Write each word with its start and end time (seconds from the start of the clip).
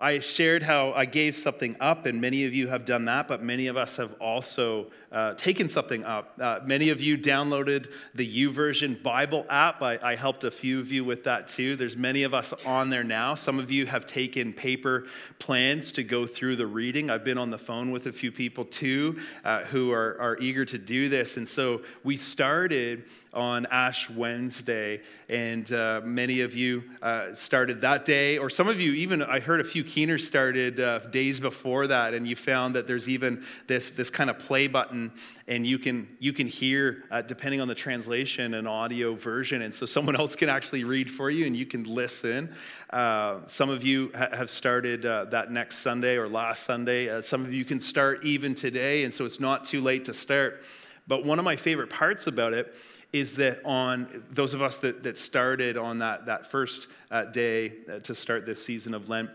I 0.00 0.18
shared 0.20 0.62
how 0.62 0.92
I 0.92 1.04
gave 1.04 1.34
something 1.34 1.76
up, 1.78 2.06
and 2.06 2.22
many 2.22 2.46
of 2.46 2.54
you 2.54 2.68
have 2.68 2.86
done 2.86 3.04
that, 3.04 3.28
but 3.28 3.42
many 3.42 3.66
of 3.66 3.76
us 3.76 3.96
have 3.96 4.14
also 4.14 4.86
uh, 5.12 5.34
taken 5.34 5.68
something 5.68 6.04
up. 6.04 6.32
Uh, 6.40 6.60
many 6.64 6.88
of 6.88 7.02
you 7.02 7.18
downloaded 7.18 7.90
the 8.14 8.46
YouVersion 8.46 9.02
Bible 9.02 9.44
app. 9.50 9.82
I, 9.82 9.98
I, 10.02 10.14
helped 10.16 10.44
a 10.44 10.50
few 10.50 10.80
of 10.80 10.90
you 10.90 11.04
with 11.04 11.24
that 11.24 11.48
too. 11.48 11.76
There's 11.76 11.96
many 11.96 12.22
of 12.22 12.32
us 12.32 12.54
on 12.64 12.88
there 12.88 13.04
now. 13.04 13.34
Some 13.34 13.58
of 13.58 13.70
you 13.70 13.86
have 13.86 14.06
taken 14.06 14.52
paper 14.52 15.06
plans 15.38 15.92
to 15.92 16.04
go 16.04 16.26
through 16.26 16.56
the 16.56 16.66
reading. 16.66 17.10
I've 17.10 17.24
been 17.24 17.38
on 17.38 17.50
the 17.50 17.58
phone 17.58 17.90
with 17.90 18.06
a 18.06 18.12
few 18.12 18.30
people 18.32 18.64
too 18.64 19.20
uh, 19.44 19.64
who 19.64 19.92
are, 19.92 20.16
are 20.20 20.38
eager 20.38 20.64
to 20.64 20.78
do 20.78 21.08
this. 21.08 21.36
And 21.36 21.48
so 21.48 21.82
we 22.04 22.16
started 22.16 23.04
on 23.32 23.66
Ash 23.66 24.10
Wednesday, 24.10 25.00
and 25.28 25.72
uh, 25.72 26.00
many 26.02 26.40
of 26.40 26.54
you 26.54 26.82
uh, 27.00 27.32
started 27.32 27.80
that 27.82 28.04
day, 28.04 28.38
or 28.38 28.50
some 28.50 28.68
of 28.68 28.80
you 28.80 28.92
even, 28.92 29.22
I 29.22 29.38
heard 29.38 29.60
a 29.60 29.64
few 29.64 29.84
keeners 29.84 30.26
started 30.26 30.80
uh, 30.80 30.98
days 31.10 31.38
before 31.38 31.86
that, 31.86 32.12
and 32.12 32.26
you 32.26 32.34
found 32.34 32.74
that 32.74 32.86
there's 32.86 33.08
even 33.08 33.44
this, 33.68 33.90
this 33.90 34.10
kind 34.10 34.30
of 34.30 34.38
play 34.38 34.66
button, 34.66 35.12
and 35.46 35.64
you 35.64 35.78
can, 35.78 36.08
you 36.18 36.32
can 36.32 36.48
hear, 36.48 37.04
uh, 37.10 37.22
depending 37.22 37.60
on 37.60 37.68
the 37.68 37.74
translation, 37.74 38.54
an 38.54 38.66
audio 38.66 39.14
version, 39.14 39.62
and 39.62 39.72
so 39.72 39.86
someone 39.86 40.16
else 40.16 40.34
can 40.34 40.48
actually 40.48 40.82
read 40.82 41.08
for 41.10 41.30
you, 41.30 41.46
and 41.46 41.56
you 41.56 41.66
can 41.66 41.84
listen. 41.84 42.52
Uh, 42.90 43.38
some 43.46 43.70
of 43.70 43.84
you 43.84 44.10
ha- 44.12 44.28
have 44.32 44.50
started 44.50 45.06
uh, 45.06 45.26
that 45.26 45.52
next 45.52 45.78
Sunday 45.78 46.16
or 46.16 46.28
last 46.28 46.64
Sunday. 46.64 47.20
some 47.22 47.44
of 47.44 47.54
you 47.54 47.64
can 47.64 47.78
start 47.78 48.24
even 48.24 48.56
today, 48.56 49.04
and 49.04 49.14
so 49.14 49.24
it's 49.24 49.40
not 49.40 49.64
too 49.64 49.80
late 49.80 50.06
to 50.06 50.14
start. 50.14 50.64
But 51.06 51.24
one 51.24 51.38
of 51.38 51.44
my 51.44 51.56
favorite 51.56 51.90
parts 51.90 52.26
about 52.26 52.52
it 52.52 52.74
is 53.12 53.36
that 53.36 53.60
on 53.64 54.24
those 54.30 54.54
of 54.54 54.62
us 54.62 54.78
that, 54.78 55.02
that 55.02 55.18
started 55.18 55.76
on 55.76 55.98
that, 55.98 56.26
that 56.26 56.50
first 56.50 56.86
uh, 57.10 57.24
day 57.24 57.72
uh, 57.90 57.98
to 58.00 58.14
start 58.14 58.46
this 58.46 58.64
season 58.64 58.94
of 58.94 59.08
Lent, 59.08 59.30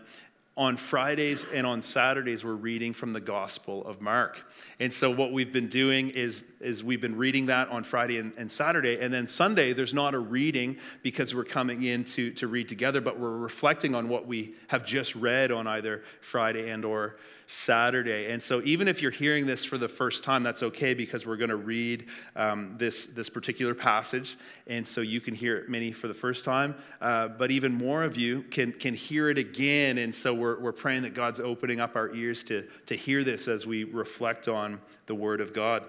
on 0.58 0.78
Fridays 0.78 1.44
and 1.52 1.66
on 1.66 1.82
Saturdays, 1.82 2.42
we're 2.42 2.54
reading 2.54 2.94
from 2.94 3.12
the 3.12 3.20
Gospel 3.20 3.86
of 3.86 4.00
Mark. 4.00 4.42
And 4.80 4.90
so, 4.90 5.10
what 5.10 5.30
we've 5.30 5.52
been 5.52 5.68
doing 5.68 6.08
is, 6.08 6.46
is 6.60 6.82
we've 6.82 7.00
been 7.00 7.18
reading 7.18 7.46
that 7.46 7.68
on 7.68 7.84
Friday 7.84 8.16
and, 8.16 8.32
and, 8.38 8.50
Saturday. 8.50 8.98
And 8.98 9.12
then 9.12 9.26
Sunday, 9.26 9.74
there's 9.74 9.92
not 9.92 10.14
a 10.14 10.18
reading 10.18 10.78
because 11.02 11.34
we're 11.34 11.44
coming 11.44 11.82
in 11.82 12.04
to, 12.04 12.30
to 12.32 12.48
read 12.48 12.70
together, 12.70 13.02
but 13.02 13.18
we're 13.18 13.36
reflecting 13.36 13.94
on 13.94 14.08
what 14.08 14.26
we 14.26 14.54
have 14.68 14.86
just 14.86 15.14
read 15.14 15.52
on 15.52 15.66
either 15.66 16.02
Friday 16.22 16.70
and 16.70 16.86
or 16.86 17.16
Saturday. 17.46 18.32
And 18.32 18.42
so, 18.42 18.60
even 18.64 18.88
if 18.88 19.00
you're 19.00 19.12
hearing 19.12 19.46
this 19.46 19.64
for 19.64 19.78
the 19.78 19.88
first 19.88 20.24
time, 20.24 20.42
that's 20.42 20.64
okay 20.64 20.94
because 20.94 21.26
we're 21.26 21.36
going 21.36 21.50
to 21.50 21.56
read 21.56 22.06
um, 22.34 22.74
this, 22.76 23.06
this 23.06 23.28
particular 23.28 23.74
passage. 23.74 24.36
And 24.66 24.86
so, 24.86 25.00
you 25.00 25.20
can 25.20 25.34
hear 25.34 25.56
it 25.56 25.68
many 25.68 25.92
for 25.92 26.08
the 26.08 26.14
first 26.14 26.44
time, 26.44 26.74
uh, 27.00 27.28
but 27.28 27.52
even 27.52 27.72
more 27.72 28.02
of 28.02 28.16
you 28.16 28.42
can, 28.50 28.72
can 28.72 28.94
hear 28.94 29.30
it 29.30 29.38
again. 29.38 29.98
And 29.98 30.12
so, 30.12 30.34
we're, 30.34 30.58
we're 30.58 30.72
praying 30.72 31.02
that 31.02 31.14
God's 31.14 31.38
opening 31.38 31.78
up 31.78 31.94
our 31.94 32.12
ears 32.14 32.42
to, 32.44 32.66
to 32.86 32.96
hear 32.96 33.22
this 33.22 33.46
as 33.46 33.64
we 33.64 33.84
reflect 33.84 34.48
on 34.48 34.80
the 35.06 35.14
Word 35.14 35.40
of 35.40 35.52
God. 35.52 35.84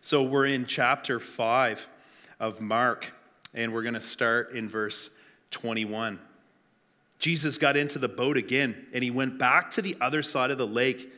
So, 0.00 0.22
we're 0.22 0.46
in 0.46 0.64
chapter 0.64 1.20
5 1.20 1.86
of 2.40 2.62
Mark, 2.62 3.12
and 3.52 3.74
we're 3.74 3.82
going 3.82 3.94
to 3.94 4.00
start 4.00 4.52
in 4.52 4.68
verse 4.68 5.10
21. 5.50 6.18
Jesus 7.18 7.58
got 7.58 7.76
into 7.76 7.98
the 7.98 8.08
boat 8.08 8.36
again 8.36 8.86
and 8.92 9.02
he 9.02 9.10
went 9.10 9.38
back 9.38 9.70
to 9.70 9.82
the 9.82 9.96
other 10.00 10.22
side 10.22 10.50
of 10.50 10.58
the 10.58 10.66
lake 10.66 11.12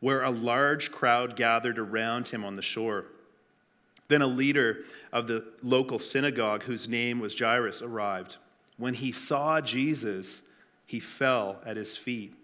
where 0.00 0.22
a 0.22 0.30
large 0.30 0.90
crowd 0.90 1.36
gathered 1.36 1.78
around 1.78 2.28
him 2.28 2.44
on 2.44 2.54
the 2.54 2.62
shore. 2.62 3.06
Then 4.08 4.22
a 4.22 4.26
leader 4.26 4.78
of 5.12 5.26
the 5.26 5.44
local 5.62 5.98
synagogue, 5.98 6.64
whose 6.64 6.88
name 6.88 7.20
was 7.20 7.38
Jairus, 7.38 7.82
arrived. 7.82 8.36
When 8.76 8.94
he 8.94 9.12
saw 9.12 9.60
Jesus, 9.60 10.42
he 10.86 10.98
fell 10.98 11.60
at 11.64 11.76
his 11.76 11.96
feet, 11.96 12.34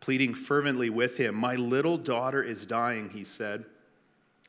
pleading 0.00 0.34
fervently 0.34 0.90
with 0.90 1.16
him. 1.16 1.34
My 1.34 1.56
little 1.56 1.96
daughter 1.96 2.42
is 2.42 2.66
dying, 2.66 3.10
he 3.10 3.24
said. 3.24 3.64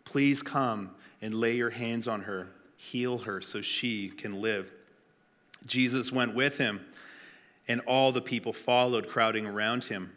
Please 0.04 0.44
come 0.44 0.92
and 1.22 1.34
lay 1.34 1.56
your 1.56 1.70
hands 1.70 2.08
on 2.08 2.22
her, 2.22 2.50
heal 2.76 3.20
her 3.20 3.42
so 3.42 3.62
she 3.62 4.09
can 4.09 4.42
live. 4.42 4.72
Jesus 5.66 6.12
went 6.12 6.36
with 6.36 6.58
him 6.58 6.82
and 7.68 7.81
all 7.81 8.12
the 8.12 8.22
people 8.22 8.53
followed, 8.53 9.07
crowding 9.07 9.46
around 9.46 9.85
him. 9.85 10.12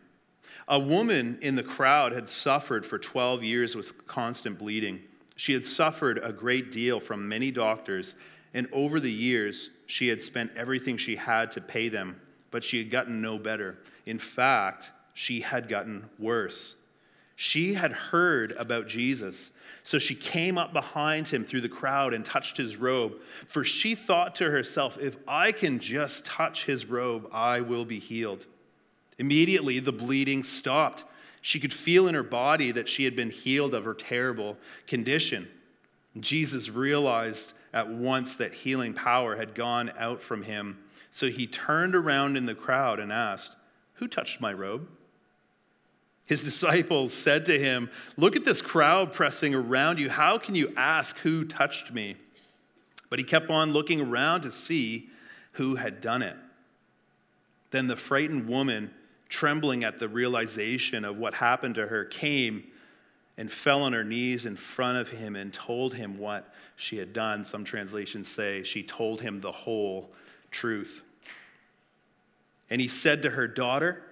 A 0.69 0.79
woman 0.79 1.39
in 1.43 1.55
the 1.55 1.63
crowd 1.63 2.13
had 2.13 2.29
suffered 2.29 2.85
for 2.85 2.99
12 2.99 3.43
years 3.43 3.77
with 3.77 4.07
constant 4.07 4.59
bleeding. 4.59 5.01
She 5.37 5.53
had 5.53 5.65
suffered 5.65 6.19
a 6.23 6.33
great 6.33 6.73
deal 6.73 6.99
from 6.99 7.29
many 7.29 7.51
doctors, 7.51 8.15
and 8.53 8.67
over 8.73 8.99
the 8.99 9.13
years, 9.13 9.71
she 9.87 10.09
had 10.09 10.23
spent 10.23 10.51
everything 10.57 10.97
she 10.97 11.17
had 11.17 11.51
to 11.53 11.61
pay 11.61 11.89
them, 11.89 12.21
but 12.51 12.65
she 12.65 12.79
had 12.79 12.91
gotten 12.91 13.21
no 13.21 13.39
better. 13.39 13.79
In 14.07 14.19
fact, 14.19 14.91
she 15.15 15.41
had 15.41 15.69
gotten 15.69 16.09
worse. 16.19 16.77
She 17.37 17.75
had 17.75 17.93
heard 17.93 18.53
about 18.53 18.89
Jesus 18.89 19.51
so 19.83 19.99
she 19.99 20.15
came 20.15 20.59
up 20.59 20.73
behind 20.73 21.29
him 21.29 21.45
through 21.45 21.61
the 21.61 21.69
crowd 21.69 22.13
and 22.13 22.25
touched 22.25 22.57
his 22.57 22.77
robe. 22.77 23.15
For 23.47 23.65
she 23.65 23.95
thought 23.95 24.35
to 24.37 24.51
herself, 24.51 24.99
if 24.99 25.17
I 25.29 25.53
can 25.53 25.79
just 25.79 26.27
touch 26.27 26.67
his 26.67 26.87
robe, 26.87 27.29
I 27.33 27.61
will 27.61 27.85
be 27.85 27.99
healed. 27.99 28.47
Immediately, 29.19 29.81
the 29.81 29.93
bleeding 29.93 30.43
stopped. 30.43 31.05
She 31.41 31.61
could 31.61 31.73
feel 31.73 32.09
in 32.09 32.15
her 32.15 32.23
body 32.23 32.73
that 32.73 32.89
she 32.89 33.05
had 33.05 33.15
been 33.15 33.31
healed 33.31 33.75
of 33.75 33.85
her 33.85 33.95
terrible 33.95 34.57
condition. 34.87 35.49
Jesus 36.19 36.69
realized 36.69 37.53
at 37.73 37.89
once 37.89 38.37
that 38.37 38.55
healing 38.55 38.95
power 38.95 39.37
had 39.37 39.55
gone 39.55 39.93
out 39.99 40.23
from 40.23 40.43
him. 40.43 40.79
So 41.11 41.29
he 41.29 41.47
turned 41.47 41.95
around 41.95 42.37
in 42.37 42.47
the 42.47 42.55
crowd 42.55 42.99
and 42.99 43.13
asked, 43.13 43.55
Who 43.95 44.09
touched 44.09 44.41
my 44.41 44.53
robe? 44.53 44.89
His 46.27 46.43
disciples 46.43 47.13
said 47.13 47.47
to 47.47 47.59
him, 47.59 47.89
Look 48.17 48.35
at 48.37 48.45
this 48.45 48.61
crowd 48.61 49.13
pressing 49.13 49.55
around 49.55 49.99
you. 49.99 50.11
How 50.11 50.39
can 50.39 50.55
you 50.57 50.73
ask 50.77 51.17
who 51.19 51.45
touched 51.45 51.93
me? 51.93 52.17
But 53.09 53.21
he 53.21 53.25
kept 53.25 53.49
on 53.49 53.73
looking 53.73 54.01
around 54.01 54.41
to 54.43 54.51
see 54.51 55.09
who 55.53 55.77
had 55.77 56.01
done 56.01 56.23
it. 56.23 56.37
Then 57.71 57.87
the 57.87 57.97
frightened 57.97 58.49
woman, 58.49 58.93
trembling 59.29 59.85
at 59.85 60.01
the 60.01 60.09
realization 60.09 61.05
of 61.05 61.17
what 61.17 61.35
happened 61.35 61.77
to 61.77 61.87
her, 61.87 62.05
came 62.05 62.65
and 63.39 63.53
fell 63.53 63.83
on 63.83 63.93
her 63.93 64.05
knees 64.05 64.47
in 64.47 64.57
front 64.57 64.99
of 64.99 65.11
him 65.11 65.37
and 65.37 65.53
told 65.53 65.95
him 65.95 66.19
what 66.19 66.53
she 66.75 66.97
had 66.97 67.13
done. 67.13 67.45
Some 67.45 67.65
translations 67.65 68.29
say 68.29 68.65
she 68.65 68.83
told 68.83 69.21
him 69.21 69.41
the 69.41 69.53
whole 69.53 70.11
truth. 70.51 71.03
And 72.69 72.81
he 72.81 72.89
said 72.89 73.23
to 73.23 73.31
her, 73.31 73.47
Daughter, 73.47 74.03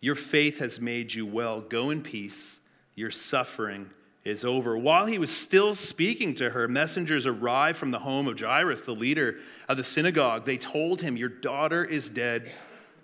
your 0.00 0.14
faith 0.14 0.58
has 0.58 0.80
made 0.80 1.14
you 1.14 1.26
well. 1.26 1.60
Go 1.60 1.90
in 1.90 2.02
peace. 2.02 2.58
Your 2.94 3.10
suffering 3.10 3.90
is 4.24 4.44
over. 4.44 4.76
While 4.76 5.06
he 5.06 5.18
was 5.18 5.34
still 5.34 5.74
speaking 5.74 6.34
to 6.36 6.50
her, 6.50 6.66
messengers 6.66 7.26
arrived 7.26 7.78
from 7.78 7.92
the 7.92 7.98
home 8.00 8.26
of 8.26 8.38
Jairus, 8.38 8.82
the 8.82 8.94
leader 8.94 9.36
of 9.68 9.76
the 9.76 9.84
synagogue. 9.84 10.44
They 10.44 10.58
told 10.58 11.00
him, 11.00 11.16
Your 11.16 11.28
daughter 11.28 11.84
is 11.84 12.10
dead. 12.10 12.50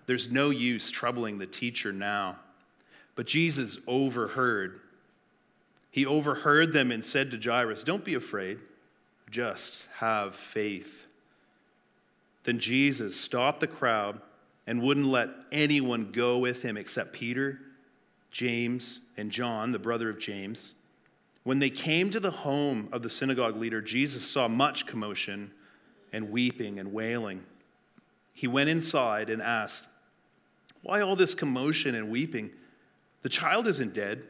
There's 0.06 0.32
no 0.32 0.50
use 0.50 0.91
troubling 0.91 1.38
the 1.38 1.47
teacher 1.47 1.92
now. 1.92 2.36
But 3.14 3.26
Jesus 3.26 3.78
overheard. 3.86 4.80
He 5.91 6.06
overheard 6.06 6.72
them 6.72 6.91
and 6.91 7.04
said 7.04 7.30
to 7.30 7.38
Jairus, 7.38 7.84
Don't 7.84 8.04
be 8.04 8.14
afraid, 8.14 8.60
just 9.30 9.86
have 9.98 10.34
faith. 10.34 11.06
Then 12.44 12.59
Jesus 12.59 13.19
stopped 13.19 13.60
the 13.60 13.66
crowd 13.66 14.20
and 14.66 14.82
wouldn't 14.82 15.06
let 15.06 15.30
anyone 15.50 16.12
go 16.12 16.38
with 16.38 16.62
him 16.62 16.76
except 16.76 17.12
Peter, 17.12 17.60
James, 18.30 19.00
and 19.16 19.30
John, 19.30 19.72
the 19.72 19.78
brother 19.78 20.08
of 20.08 20.18
James. 20.18 20.74
When 21.44 21.58
they 21.58 21.70
came 21.70 22.10
to 22.10 22.20
the 22.20 22.30
home 22.30 22.88
of 22.92 23.02
the 23.02 23.10
synagogue 23.10 23.56
leader, 23.56 23.80
Jesus 23.80 24.24
saw 24.24 24.46
much 24.46 24.86
commotion 24.86 25.50
and 26.12 26.30
weeping 26.30 26.78
and 26.78 26.92
wailing. 26.92 27.44
He 28.34 28.46
went 28.46 28.70
inside 28.70 29.28
and 29.28 29.42
asked, 29.42 29.86
Why 30.82 31.00
all 31.00 31.16
this 31.16 31.34
commotion 31.34 31.94
and 31.94 32.10
weeping? 32.10 32.50
The 33.22 33.28
child 33.28 33.66
isn't 33.66 33.94
dead, 33.94 34.24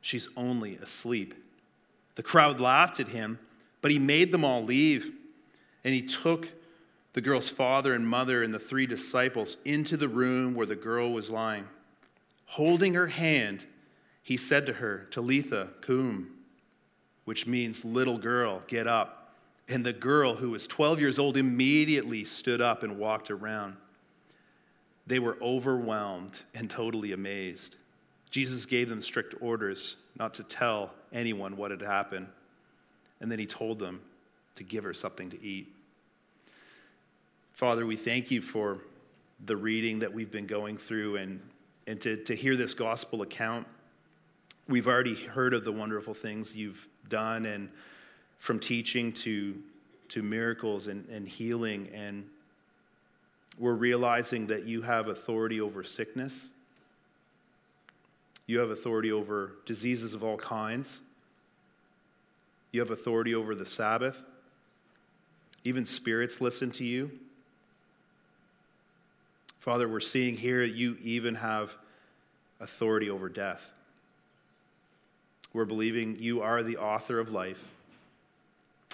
she's 0.00 0.28
only 0.36 0.76
asleep. 0.76 1.34
The 2.14 2.22
crowd 2.22 2.60
laughed 2.60 3.00
at 3.00 3.08
him, 3.08 3.38
but 3.80 3.90
he 3.90 3.98
made 3.98 4.32
them 4.32 4.44
all 4.44 4.64
leave, 4.64 5.12
and 5.84 5.94
he 5.94 6.02
took 6.02 6.48
the 7.12 7.20
girl's 7.20 7.48
father 7.48 7.94
and 7.94 8.06
mother 8.06 8.42
and 8.42 8.54
the 8.54 8.58
three 8.58 8.86
disciples 8.86 9.58
into 9.64 9.96
the 9.96 10.08
room 10.08 10.54
where 10.54 10.66
the 10.66 10.76
girl 10.76 11.12
was 11.12 11.30
lying. 11.30 11.68
Holding 12.46 12.94
her 12.94 13.08
hand, 13.08 13.66
he 14.22 14.36
said 14.36 14.66
to 14.66 14.74
her, 14.74 15.06
Talitha 15.10 15.70
cum, 15.80 16.30
which 17.24 17.46
means 17.46 17.84
little 17.84 18.18
girl, 18.18 18.62
get 18.66 18.86
up. 18.86 19.34
And 19.68 19.84
the 19.84 19.92
girl, 19.92 20.34
who 20.34 20.50
was 20.50 20.66
12 20.66 21.00
years 21.00 21.18
old, 21.18 21.36
immediately 21.36 22.24
stood 22.24 22.60
up 22.60 22.82
and 22.82 22.98
walked 22.98 23.30
around. 23.30 23.76
They 25.06 25.18
were 25.18 25.36
overwhelmed 25.40 26.38
and 26.54 26.68
totally 26.68 27.12
amazed. 27.12 27.76
Jesus 28.30 28.66
gave 28.66 28.88
them 28.88 29.02
strict 29.02 29.34
orders 29.40 29.96
not 30.18 30.34
to 30.34 30.42
tell 30.42 30.92
anyone 31.12 31.56
what 31.56 31.70
had 31.70 31.82
happened. 31.82 32.28
And 33.20 33.30
then 33.30 33.38
he 33.38 33.46
told 33.46 33.78
them 33.78 34.00
to 34.56 34.64
give 34.64 34.84
her 34.84 34.94
something 34.94 35.30
to 35.30 35.42
eat. 35.42 35.68
Father, 37.52 37.84
we 37.84 37.96
thank 37.96 38.30
you 38.30 38.40
for 38.40 38.78
the 39.44 39.56
reading 39.56 39.98
that 40.00 40.12
we've 40.12 40.30
been 40.30 40.46
going 40.46 40.76
through 40.76 41.16
and, 41.16 41.40
and 41.86 42.00
to, 42.00 42.16
to 42.24 42.34
hear 42.34 42.56
this 42.56 42.74
gospel 42.74 43.22
account. 43.22 43.66
We've 44.68 44.88
already 44.88 45.14
heard 45.14 45.54
of 45.54 45.64
the 45.64 45.72
wonderful 45.72 46.14
things 46.14 46.56
you've 46.56 46.88
done, 47.08 47.46
and 47.46 47.68
from 48.38 48.58
teaching 48.58 49.12
to, 49.12 49.54
to 50.08 50.22
miracles 50.22 50.86
and, 50.86 51.06
and 51.08 51.28
healing. 51.28 51.88
And 51.94 52.28
we're 53.58 53.74
realizing 53.74 54.46
that 54.46 54.64
you 54.64 54.82
have 54.82 55.08
authority 55.08 55.60
over 55.60 55.84
sickness, 55.84 56.48
you 58.46 58.58
have 58.58 58.70
authority 58.70 59.12
over 59.12 59.52
diseases 59.66 60.14
of 60.14 60.24
all 60.24 60.38
kinds, 60.38 61.00
you 62.72 62.80
have 62.80 62.90
authority 62.90 63.34
over 63.34 63.54
the 63.54 63.66
Sabbath. 63.66 64.24
Even 65.64 65.84
spirits 65.84 66.40
listen 66.40 66.72
to 66.72 66.84
you. 66.84 67.10
Father, 69.62 69.88
we're 69.88 70.00
seeing 70.00 70.36
here 70.36 70.64
you 70.64 70.96
even 71.04 71.36
have 71.36 71.72
authority 72.58 73.08
over 73.08 73.28
death. 73.28 73.72
We're 75.52 75.66
believing 75.66 76.16
you 76.18 76.42
are 76.42 76.64
the 76.64 76.78
author 76.78 77.20
of 77.20 77.30
life. 77.30 77.64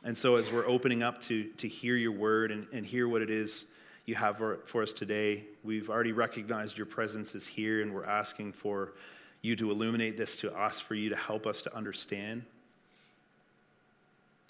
And 0.05 0.17
so, 0.17 0.37
as 0.37 0.53
we're 0.53 0.67
opening 0.67 1.03
up 1.03 1.23
to, 1.23 1.45
to 1.45 1.69
hear 1.69 1.97
your 1.97 2.13
word 2.13 2.53
and, 2.53 2.67
and 2.71 2.85
hear 2.85 3.09
what 3.09 3.23
it 3.23 3.31
is 3.31 3.69
you 4.05 4.15
have 4.17 4.37
for, 4.37 4.59
for 4.67 4.83
us 4.83 4.93
today, 4.93 5.45
we've 5.65 5.89
already 5.89 6.13
recognized 6.13 6.77
your 6.77 6.87
presence 6.87 7.35
is 7.35 7.47
here, 7.47 7.81
and 7.81 7.95
we're 7.95 8.05
asking 8.05 8.53
for 8.53 8.93
you 9.41 9.57
to 9.57 9.71
illuminate 9.71 10.19
this 10.19 10.39
to 10.41 10.55
us, 10.55 10.79
for 10.81 10.95
you 10.95 11.09
to 11.09 11.17
help 11.17 11.47
us 11.47 11.63
to 11.63 11.75
understand. 11.75 12.43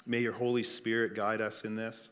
May 0.04 0.18
your 0.18 0.32
Holy 0.32 0.64
Spirit 0.64 1.14
guide 1.14 1.40
us 1.40 1.64
in 1.64 1.76
this. 1.76 2.08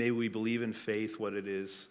May 0.00 0.12
we 0.12 0.28
believe 0.28 0.62
in 0.62 0.72
faith 0.72 1.20
what 1.20 1.34
it 1.34 1.46
is 1.46 1.90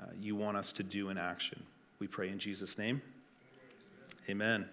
uh, 0.00 0.06
you 0.20 0.36
want 0.36 0.56
us 0.56 0.70
to 0.70 0.84
do 0.84 1.08
in 1.08 1.18
action. 1.18 1.60
We 1.98 2.06
pray 2.06 2.28
in 2.28 2.38
Jesus' 2.38 2.78
name. 2.78 3.02
Amen. 4.28 4.68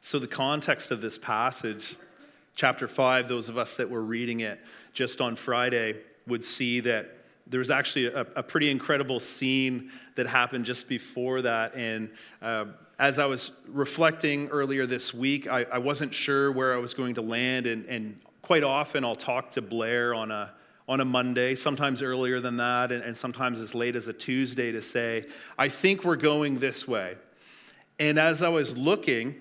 So, 0.00 0.20
the 0.20 0.28
context 0.28 0.92
of 0.92 1.00
this 1.00 1.18
passage, 1.18 1.96
chapter 2.54 2.86
5, 2.86 3.28
those 3.28 3.48
of 3.48 3.58
us 3.58 3.76
that 3.78 3.90
were 3.90 4.00
reading 4.00 4.40
it 4.40 4.60
just 4.92 5.20
on 5.20 5.34
Friday 5.34 5.96
would 6.28 6.44
see 6.44 6.78
that 6.78 7.10
there 7.48 7.58
was 7.58 7.72
actually 7.72 8.06
a, 8.06 8.20
a 8.36 8.44
pretty 8.44 8.70
incredible 8.70 9.18
scene 9.18 9.90
that 10.14 10.28
happened 10.28 10.66
just 10.66 10.88
before 10.88 11.42
that. 11.42 11.74
And 11.74 12.10
uh, 12.40 12.66
as 12.96 13.18
I 13.18 13.26
was 13.26 13.50
reflecting 13.66 14.46
earlier 14.50 14.86
this 14.86 15.12
week, 15.12 15.48
I, 15.48 15.64
I, 15.64 15.78
wasn't 15.78 16.14
sure 16.14 16.52
where 16.52 16.72
I 16.72 16.76
was 16.76 16.94
going 16.94 17.16
to 17.16 17.22
land, 17.22 17.66
and, 17.66 17.84
and 17.86 18.20
quite 18.50 18.64
often 18.64 19.04
I'll 19.04 19.14
talk 19.14 19.52
to 19.52 19.62
Blair 19.62 20.12
on 20.12 20.32
a 20.32 20.52
on 20.88 21.00
a 21.00 21.04
Monday, 21.04 21.54
sometimes 21.54 22.02
earlier 22.02 22.40
than 22.40 22.56
that, 22.56 22.90
and, 22.90 23.00
and 23.04 23.16
sometimes 23.16 23.60
as 23.60 23.76
late 23.76 23.94
as 23.94 24.08
a 24.08 24.12
Tuesday 24.12 24.72
to 24.72 24.82
say, 24.82 25.26
I 25.56 25.68
think 25.68 26.02
we're 26.02 26.16
going 26.16 26.58
this 26.58 26.88
way. 26.88 27.14
And 28.00 28.18
as 28.18 28.42
I 28.42 28.48
was 28.48 28.76
looking, 28.76 29.36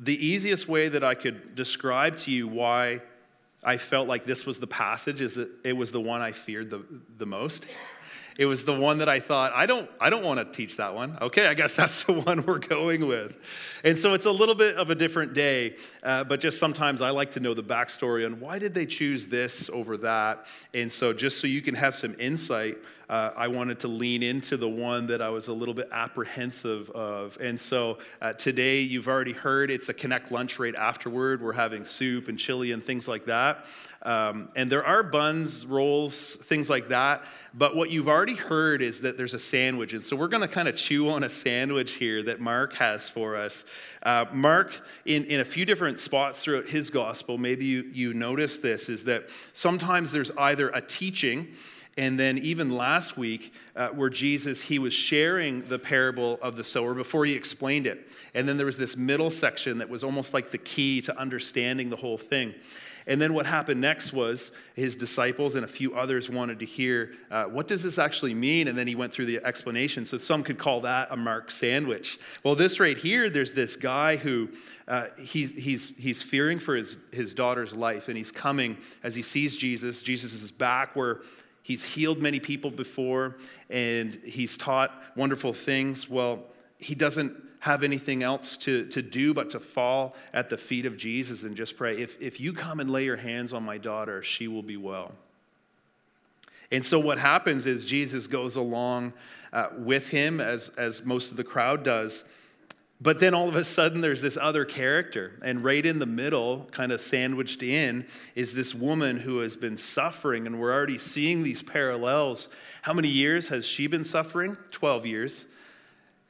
the 0.00 0.26
easiest 0.26 0.66
way 0.66 0.88
that 0.88 1.04
I 1.04 1.14
could 1.14 1.54
describe 1.54 2.16
to 2.16 2.32
you 2.32 2.48
why 2.48 3.02
I 3.62 3.76
felt 3.76 4.08
like 4.08 4.24
this 4.24 4.44
was 4.44 4.58
the 4.58 4.66
passage 4.66 5.20
is 5.20 5.36
that 5.36 5.48
it 5.62 5.74
was 5.74 5.92
the 5.92 6.00
one 6.00 6.20
I 6.20 6.32
feared 6.32 6.68
the, 6.68 6.84
the 7.18 7.26
most. 7.26 7.64
It 8.38 8.46
was 8.46 8.64
the 8.64 8.74
one 8.74 8.98
that 8.98 9.08
I 9.08 9.20
thought, 9.20 9.52
I 9.54 9.66
don't, 9.66 9.90
I 10.00 10.10
don't 10.10 10.22
want 10.22 10.38
to 10.38 10.44
teach 10.44 10.78
that 10.78 10.94
one. 10.94 11.18
Okay, 11.20 11.46
I 11.46 11.54
guess 11.54 11.76
that's 11.76 12.04
the 12.04 12.12
one 12.12 12.44
we're 12.46 12.58
going 12.58 13.06
with. 13.06 13.34
And 13.84 13.96
so 13.96 14.14
it's 14.14 14.26
a 14.26 14.30
little 14.30 14.54
bit 14.54 14.76
of 14.76 14.90
a 14.90 14.94
different 14.94 15.34
day, 15.34 15.76
uh, 16.02 16.24
but 16.24 16.40
just 16.40 16.58
sometimes 16.58 17.02
I 17.02 17.10
like 17.10 17.32
to 17.32 17.40
know 17.40 17.54
the 17.54 17.62
backstory 17.62 18.24
on 18.24 18.40
why 18.40 18.58
did 18.58 18.74
they 18.74 18.86
choose 18.86 19.26
this 19.26 19.68
over 19.70 19.96
that. 19.98 20.46
And 20.72 20.90
so 20.90 21.12
just 21.12 21.40
so 21.40 21.46
you 21.46 21.62
can 21.62 21.74
have 21.74 21.94
some 21.94 22.14
insight, 22.18 22.78
uh, 23.08 23.30
I 23.36 23.48
wanted 23.48 23.80
to 23.80 23.88
lean 23.88 24.22
into 24.22 24.56
the 24.56 24.68
one 24.68 25.06
that 25.08 25.20
I 25.20 25.28
was 25.28 25.48
a 25.48 25.52
little 25.52 25.74
bit 25.74 25.88
apprehensive 25.92 26.90
of. 26.90 27.38
And 27.40 27.60
so 27.60 27.98
uh, 28.20 28.32
today, 28.32 28.80
you've 28.80 29.08
already 29.08 29.32
heard 29.32 29.70
it's 29.70 29.88
a 29.88 29.94
Connect 29.94 30.32
lunch 30.32 30.58
right 30.58 30.74
afterward. 30.74 31.42
We're 31.42 31.52
having 31.52 31.84
soup 31.84 32.28
and 32.28 32.38
chili 32.38 32.72
and 32.72 32.82
things 32.82 33.08
like 33.08 33.26
that. 33.26 33.66
Um, 34.02 34.48
and 34.56 34.70
there 34.70 34.84
are 34.84 35.04
buns, 35.04 35.64
rolls, 35.64 36.34
things 36.36 36.68
like 36.68 36.88
that. 36.88 37.24
But 37.54 37.76
what 37.76 37.90
you've 37.90 38.08
already 38.08 38.34
heard 38.34 38.82
is 38.82 39.02
that 39.02 39.16
there's 39.16 39.34
a 39.34 39.38
sandwich. 39.38 39.92
And 39.92 40.02
so 40.02 40.16
we're 40.16 40.28
going 40.28 40.42
to 40.42 40.48
kind 40.48 40.66
of 40.66 40.74
chew 40.74 41.08
on 41.10 41.22
a 41.22 41.28
sandwich 41.28 41.92
here 41.94 42.22
that 42.24 42.40
Mark 42.40 42.74
has 42.74 43.08
for 43.08 43.36
us. 43.36 43.64
Uh, 44.02 44.24
Mark, 44.32 44.74
in, 45.04 45.24
in 45.26 45.38
a 45.38 45.44
few 45.44 45.64
different 45.64 46.00
spots 46.00 46.42
throughout 46.42 46.66
his 46.66 46.90
gospel, 46.90 47.38
maybe 47.38 47.64
you, 47.64 47.82
you 47.92 48.14
notice 48.14 48.58
this, 48.58 48.88
is 48.88 49.04
that 49.04 49.28
sometimes 49.52 50.10
there's 50.10 50.32
either 50.32 50.70
a 50.70 50.80
teaching, 50.80 51.54
and 51.96 52.18
then 52.18 52.38
even 52.38 52.74
last 52.74 53.18
week, 53.18 53.52
uh, 53.76 53.88
where 53.88 54.08
Jesus, 54.08 54.62
he 54.62 54.78
was 54.78 54.94
sharing 54.94 55.68
the 55.68 55.78
parable 55.78 56.38
of 56.40 56.56
the 56.56 56.64
sower 56.64 56.94
before 56.94 57.26
he 57.26 57.34
explained 57.34 57.86
it. 57.86 58.08
And 58.34 58.48
then 58.48 58.56
there 58.56 58.66
was 58.66 58.78
this 58.78 58.96
middle 58.96 59.30
section 59.30 59.78
that 59.78 59.90
was 59.90 60.02
almost 60.02 60.32
like 60.32 60.50
the 60.50 60.58
key 60.58 61.02
to 61.02 61.18
understanding 61.18 61.90
the 61.90 61.96
whole 61.96 62.18
thing. 62.18 62.54
And 63.06 63.20
then 63.20 63.34
what 63.34 63.46
happened 63.46 63.80
next 63.80 64.12
was 64.12 64.52
his 64.74 64.94
disciples 64.96 65.56
and 65.56 65.64
a 65.64 65.68
few 65.68 65.94
others 65.94 66.30
wanted 66.30 66.60
to 66.60 66.66
hear, 66.66 67.12
uh, 67.30 67.44
what 67.44 67.66
does 67.66 67.82
this 67.82 67.98
actually 67.98 68.32
mean? 68.32 68.68
And 68.68 68.78
then 68.78 68.86
he 68.86 68.94
went 68.94 69.12
through 69.12 69.26
the 69.26 69.44
explanation. 69.44 70.06
So 70.06 70.18
some 70.18 70.42
could 70.44 70.58
call 70.58 70.82
that 70.82 71.08
a 71.10 71.16
Mark 71.16 71.50
sandwich. 71.50 72.18
Well, 72.44 72.54
this 72.54 72.78
right 72.78 72.96
here, 72.96 73.28
there's 73.28 73.52
this 73.52 73.76
guy 73.76 74.16
who 74.16 74.50
uh, 74.86 75.06
he's, 75.18 75.50
he's, 75.50 75.92
he's 75.96 76.22
fearing 76.22 76.58
for 76.58 76.76
his, 76.76 76.96
his 77.12 77.34
daughter's 77.34 77.72
life, 77.72 78.08
and 78.08 78.16
he's 78.16 78.30
coming 78.30 78.76
as 79.02 79.14
he 79.14 79.22
sees 79.22 79.56
Jesus. 79.56 80.02
Jesus 80.02 80.32
is 80.32 80.50
back 80.50 80.94
where 80.94 81.22
he's 81.62 81.84
healed 81.84 82.20
many 82.20 82.40
people 82.40 82.70
before, 82.70 83.36
and 83.70 84.14
he's 84.24 84.56
taught 84.56 84.92
wonderful 85.16 85.52
things. 85.52 86.08
Well, 86.08 86.44
he 86.78 86.94
doesn't 86.94 87.36
have 87.60 87.84
anything 87.84 88.24
else 88.24 88.56
to, 88.56 88.86
to 88.86 89.00
do 89.00 89.32
but 89.32 89.50
to 89.50 89.60
fall 89.60 90.16
at 90.32 90.48
the 90.48 90.56
feet 90.56 90.84
of 90.84 90.96
Jesus 90.96 91.44
and 91.44 91.56
just 91.56 91.76
pray, 91.76 91.96
if, 91.96 92.20
if 92.20 92.40
you 92.40 92.52
come 92.52 92.80
and 92.80 92.90
lay 92.90 93.04
your 93.04 93.16
hands 93.16 93.52
on 93.52 93.62
my 93.62 93.78
daughter, 93.78 94.20
she 94.22 94.48
will 94.48 94.64
be 94.64 94.76
well. 94.76 95.12
And 96.72 96.84
so 96.84 96.98
what 96.98 97.18
happens 97.18 97.66
is 97.66 97.84
Jesus 97.84 98.26
goes 98.26 98.56
along 98.56 99.12
uh, 99.52 99.68
with 99.78 100.08
him, 100.08 100.40
as, 100.40 100.70
as 100.70 101.04
most 101.04 101.30
of 101.30 101.36
the 101.36 101.44
crowd 101.44 101.84
does. 101.84 102.24
But 103.02 103.18
then 103.18 103.34
all 103.34 103.48
of 103.48 103.56
a 103.56 103.64
sudden, 103.64 104.00
there's 104.00 104.22
this 104.22 104.38
other 104.40 104.64
character. 104.64 105.32
And 105.42 105.64
right 105.64 105.84
in 105.84 105.98
the 105.98 106.06
middle, 106.06 106.68
kind 106.70 106.92
of 106.92 107.00
sandwiched 107.00 107.60
in, 107.60 108.06
is 108.36 108.54
this 108.54 108.76
woman 108.76 109.16
who 109.18 109.40
has 109.40 109.56
been 109.56 109.76
suffering. 109.76 110.46
And 110.46 110.60
we're 110.60 110.72
already 110.72 110.98
seeing 110.98 111.42
these 111.42 111.62
parallels. 111.62 112.48
How 112.82 112.92
many 112.92 113.08
years 113.08 113.48
has 113.48 113.66
she 113.66 113.88
been 113.88 114.04
suffering? 114.04 114.56
12 114.70 115.04
years. 115.04 115.46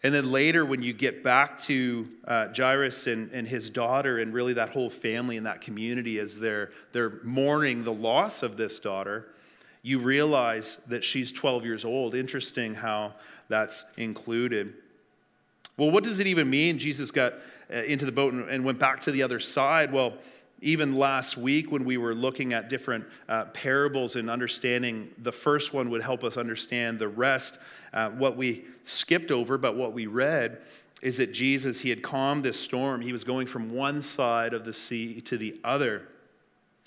And 0.03 0.15
then 0.15 0.33
later, 0.33 0.65
when 0.65 0.83
you 0.83 0.95
get 0.95 1.23
back 1.23 1.59
to 1.65 2.07
uh, 2.27 2.49
Jairus 2.57 3.07
and, 3.07 3.31
and 3.33 3.47
his 3.47 3.69
daughter, 3.69 4.19
and 4.19 4.33
really 4.33 4.55
that 4.55 4.71
whole 4.71 4.89
family 4.89 5.37
and 5.37 5.45
that 5.45 5.61
community 5.61 6.19
as 6.19 6.41
they're, 6.41 6.71
they're 6.93 7.21
mourning 7.23 7.85
the 7.85 7.93
loss 7.93 8.43
of 8.43 8.57
this 8.57 8.81
daughter, 8.81 9.29
you 9.83 9.99
realize 9.99 10.79
that 10.87 11.05
she's 11.05 11.33
12 11.33 11.67
years 11.67 11.85
old. 11.85 12.15
Interesting 12.15 12.75
how 12.75 13.13
that's 13.49 13.85
included. 13.99 14.73
Well, 15.77 15.91
what 15.91 16.05
does 16.05 16.21
it 16.21 16.27
even 16.27 16.51
mean? 16.51 16.79
Jesus 16.79 17.11
got 17.11 17.35
uh, 17.73 17.77
into 17.79 18.05
the 18.05 18.13
boat 18.13 18.35
and, 18.35 18.65
went 18.65 18.79
back 18.79 19.01
to 19.01 19.11
the 19.11 19.23
other 19.23 19.41
side. 19.41 19.93
Well, 19.93 20.15
even 20.61 20.97
last 20.97 21.37
week 21.37 21.73
when 21.73 21.85
we 21.85 21.97
were 21.97 22.15
looking 22.15 22.53
at 22.53 22.69
different 22.69 23.05
uh, 23.29 23.47
parables 23.47 24.17
and 24.17 24.31
understanding 24.31 25.11
the 25.19 25.33
first 25.33 25.75
one 25.75 25.91
would 25.91 26.03
help 26.03 26.23
us 26.23 26.37
understand 26.37 26.99
the 26.99 27.09
rest 27.09 27.59
uh, 27.93 28.11
what 28.11 28.37
we 28.37 28.65
skipped 28.83 29.31
over, 29.31 29.59
but 29.59 29.77
what 29.77 29.93
we 29.93 30.07
read, 30.07 30.59
is 31.03 31.17
that 31.17 31.33
Jesus, 31.33 31.81
he 31.81 31.91
had 31.91 32.03
calmed 32.03 32.45
this 32.45 32.59
storm. 32.59 33.01
He 33.01 33.13
was 33.13 33.25
going 33.25 33.47
from 33.47 33.73
one 33.73 34.01
side 34.01 34.55
of 34.55 34.65
the 34.65 34.73
sea 34.73 35.21
to 35.23 35.37
the 35.37 35.61
other. 35.65 36.07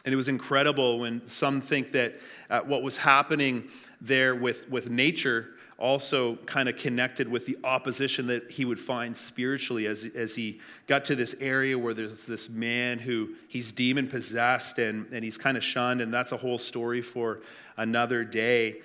And 0.06 0.14
it 0.14 0.16
was 0.16 0.30
incredible 0.30 1.00
when 1.00 1.28
some 1.28 1.62
think 1.62 1.92
that 1.92 2.16
uh, 2.50 2.62
what 2.62 2.82
was 2.82 2.96
happening 2.96 3.66
there 4.00 4.36
with, 4.36 4.70
with 4.70 4.90
nature 4.90 5.50
also 5.78 6.36
kind 6.46 6.70
of 6.70 6.78
connected 6.78 7.28
with 7.28 7.46
the 7.46 7.58
opposition 7.64 8.28
that 8.28 8.50
he 8.50 8.64
would 8.64 8.80
find 8.80 9.16
spiritually 9.16 9.88
as, 9.88 10.06
as 10.16 10.36
he 10.36 10.60
got 10.88 11.04
to 11.06 11.16
this 11.16 11.36
area 11.42 11.78
where 11.78 11.94
there's 11.94 12.26
this 12.26 12.50
man 12.50 12.98
who 12.98 13.30
he's 13.50 13.74
demon 13.74 14.08
possessed 14.08 14.80
and, 14.80 15.06
and 15.12 15.24
he's 15.24 15.38
kind 15.38 15.58
of 15.58 15.64
shunned, 15.64 16.02
and 16.02 16.14
that's 16.14 16.32
a 16.32 16.38
whole 16.38 16.58
story 16.58 17.02
for 17.02 17.42
another 17.76 18.24
day. 18.24 18.82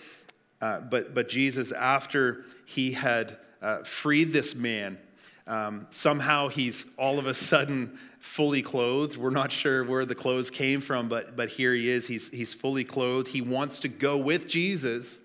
Uh, 0.61 0.81
but, 0.81 1.15
but 1.15 1.29
Jesus, 1.29 1.73
after 1.73 2.45
he 2.67 2.93
had 2.93 3.39
uh, 3.63 3.79
freed 3.85 4.33
this 4.33 4.55
man, 4.55 4.99
um, 5.47 5.87
somehow 5.91 6.49
he's 6.49 6.87
all 6.99 7.19
of 7.19 7.27
a 7.27 7.35
sudden 7.35 7.99
fully 8.19 8.63
clothed. 8.63 9.17
We're 9.17 9.31
not 9.31 9.51
sure 9.51 9.83
where 9.85 10.05
the 10.05 10.15
clothes 10.15 10.51
came 10.51 10.81
from, 10.81 11.09
but, 11.09 11.37
but 11.37 11.49
here 11.49 11.73
he 11.73 11.89
is. 11.89 12.07
He's, 12.07 12.31
he's 12.31 12.53
fully 12.53 12.85
clothed. 12.85 13.29
He 13.29 13.41
wants 13.41 13.79
to 13.81 13.89
go 13.89 14.17
with 14.17 14.47
Jesus, 14.47 15.21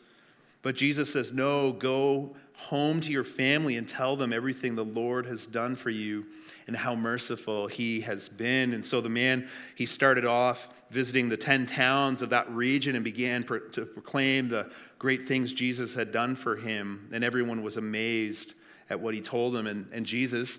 But 0.65 0.75
Jesus 0.75 1.13
says, 1.13 1.31
No, 1.31 1.71
go 1.71 2.35
home 2.55 2.99
to 3.01 3.11
your 3.11 3.23
family 3.23 3.77
and 3.77 3.87
tell 3.87 4.15
them 4.15 4.33
everything 4.33 4.73
the 4.73 4.83
Lord 4.83 5.27
has 5.27 5.45
done 5.45 5.75
for 5.75 5.91
you 5.91 6.25
and 6.65 6.75
how 6.75 6.95
merciful 6.95 7.67
he 7.67 8.01
has 8.01 8.27
been. 8.27 8.73
And 8.73 8.83
so 8.83 8.99
the 8.99 9.07
man, 9.07 9.47
he 9.75 9.85
started 9.85 10.25
off 10.25 10.67
visiting 10.89 11.29
the 11.29 11.37
10 11.37 11.67
towns 11.67 12.23
of 12.23 12.31
that 12.31 12.49
region 12.49 12.95
and 12.95 13.05
began 13.05 13.43
to 13.43 13.85
proclaim 13.85 14.49
the 14.49 14.71
great 14.97 15.27
things 15.27 15.53
Jesus 15.53 15.93
had 15.93 16.11
done 16.11 16.35
for 16.35 16.55
him. 16.55 17.09
And 17.11 17.23
everyone 17.23 17.61
was 17.61 17.77
amazed 17.77 18.55
at 18.89 18.99
what 18.99 19.13
he 19.13 19.21
told 19.21 19.53
them. 19.53 19.67
And, 19.67 19.85
and 19.91 20.03
Jesus 20.03 20.57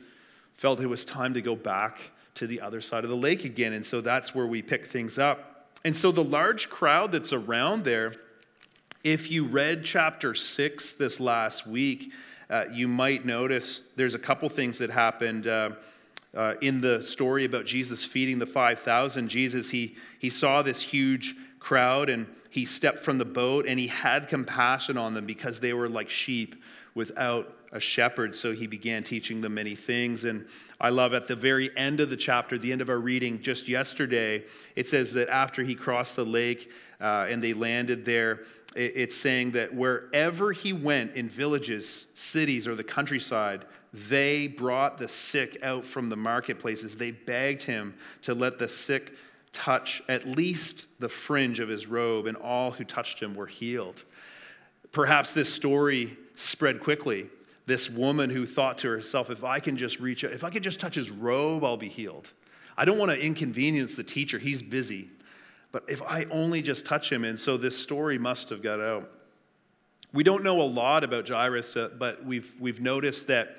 felt 0.55 0.79
it 0.79 0.87
was 0.87 1.05
time 1.05 1.35
to 1.35 1.43
go 1.43 1.57
back 1.57 2.13
to 2.37 2.47
the 2.47 2.61
other 2.61 2.81
side 2.81 3.03
of 3.03 3.11
the 3.11 3.17
lake 3.17 3.45
again. 3.45 3.73
And 3.73 3.85
so 3.85 4.01
that's 4.01 4.37
where 4.37 4.47
we 4.47 4.63
pick 4.63 4.85
things 4.85 5.19
up. 5.19 5.73
And 5.85 5.97
so 5.97 6.13
the 6.13 6.23
large 6.23 6.71
crowd 6.71 7.11
that's 7.11 7.33
around 7.33 7.83
there, 7.83 8.13
if 9.07 9.31
you 9.31 9.45
read 9.45 9.85
chapter 9.85 10.35
six 10.35 10.95
this 10.95 11.21
last 11.21 11.65
week, 11.65 12.13
uh, 12.51 12.65
you 12.73 12.89
might 12.89 13.25
notice 13.25 13.83
there's 13.95 14.17
a 14.17 14.19
couple 14.19 14.49
things 14.49 14.79
that 14.79 14.91
happened. 14.91 15.47
Uh, 15.47 15.71
uh, 16.35 16.55
in 16.61 16.81
the 16.81 17.01
story 17.05 17.45
about 17.45 17.65
Jesus 17.67 18.05
feeding 18.05 18.41
the 18.41 18.47
5,000, 18.47 19.29
Jesus, 19.29 19.71
he, 19.71 19.97
he 20.19 20.29
saw 20.29 20.61
this 20.63 20.83
huge 20.83 21.37
crowd 21.61 22.11
and 22.11 22.27
he 22.51 22.65
stepped 22.65 22.99
from 22.99 23.19
the 23.19 23.25
boat 23.25 23.65
and 23.69 23.79
he 23.79 23.87
had 23.87 24.27
compassion 24.27 24.99
on 24.99 25.15
them 25.15 25.25
because 25.25 25.61
they 25.61 25.73
were 25.73 25.89
like 25.89 26.11
sheep 26.11 26.61
without 26.97 27.57
a 27.71 27.79
shepherd. 27.79 28.35
So 28.35 28.53
he 28.53 28.67
began 28.67 29.05
teaching 29.05 29.41
them 29.41 29.55
many 29.55 29.77
things. 29.77 30.25
And 30.25 30.47
I 30.81 30.91
love 30.91 31.15
at 31.15 31.29
the 31.29 31.37
very 31.37 31.75
end 31.77 32.01
of 32.01 32.11
the 32.11 32.17
chapter, 32.17 32.59
the 32.59 32.73
end 32.73 32.81
of 32.81 32.89
our 32.89 32.99
reading 32.99 33.41
just 33.41 33.69
yesterday, 33.69 34.43
it 34.75 34.89
says 34.89 35.13
that 35.13 35.29
after 35.29 35.63
he 35.63 35.77
crossed 35.77 36.17
the 36.17 36.27
lake 36.27 36.73
uh, 37.01 37.27
and 37.29 37.41
they 37.41 37.53
landed 37.53 38.05
there, 38.05 38.41
it's 38.77 39.17
saying 39.17 39.53
that 39.53 39.75
wherever 39.75 40.53
he 40.53 40.73
went 40.73 41.15
in 41.15 41.29
villages, 41.29 42.07
cities, 42.15 42.69
or 42.69 42.75
the 42.75 42.85
countryside, 42.85 43.65
they 43.93 44.47
brought 44.47 44.99
the 44.99 45.09
sick 45.09 45.57
out 45.63 45.87
from 45.87 46.11
the 46.11 46.17
marketplaces. 46.17 46.97
They 46.97 47.11
begged 47.11 47.63
him 47.63 47.95
to 48.23 48.35
let 48.35 48.59
the 48.59 48.69
sick 48.69 49.15
touch 49.53 50.03
at 50.09 50.27
least 50.27 50.87
the 51.01 51.09
fringe 51.09 51.61
of 51.61 51.69
his 51.69 51.87
robe, 51.87 52.27
and 52.27 52.37
all 52.37 52.73
who 52.73 52.85
touched 52.85 53.23
him 53.23 53.35
were 53.35 53.47
healed. 53.47 54.03
Perhaps 54.93 55.33
this 55.33 55.53
story 55.53 56.17
spread 56.35 56.81
quickly. 56.81 57.29
This 57.65 57.91
woman 57.91 58.31
who 58.31 58.47
thought 58.47 58.79
to 58.79 58.89
herself, 58.89 59.31
if 59.31 59.43
I 59.43 59.59
can 59.59 59.77
just 59.77 59.99
reach 59.99 60.25
out, 60.25 60.33
if 60.33 60.45
I 60.45 60.51
can 60.51 60.63
just 60.63 60.79
touch 60.79 60.95
his 60.95 61.11
robe, 61.11 61.65
I'll 61.65 61.77
be 61.77 61.89
healed. 61.89 62.31
I 62.77 62.85
don't 62.85 62.99
want 62.99 63.11
to 63.11 63.19
inconvenience 63.19 63.97
the 63.97 64.05
teacher, 64.05 64.39
he's 64.39 64.61
busy. 64.63 65.09
But 65.73 65.85
if 65.89 66.03
I 66.03 66.25
only 66.31 66.63
just 66.63 66.87
touch 66.87 67.11
him, 67.11 67.25
and 67.25 67.39
so 67.39 67.57
this 67.57 67.79
story 67.79 68.19
must 68.19 68.51
have 68.51 68.63
got 68.63 68.81
out. 68.81 69.11
We 70.13 70.23
don't 70.23 70.45
know 70.45 70.63
a 70.63 70.65
lot 70.65 71.05
about 71.05 71.29
Jairus, 71.29 71.77
uh, 71.77 71.91
but 71.99 72.25
we've, 72.25 72.51
we've 72.59 72.81
noticed 72.81 73.27
that 73.27 73.57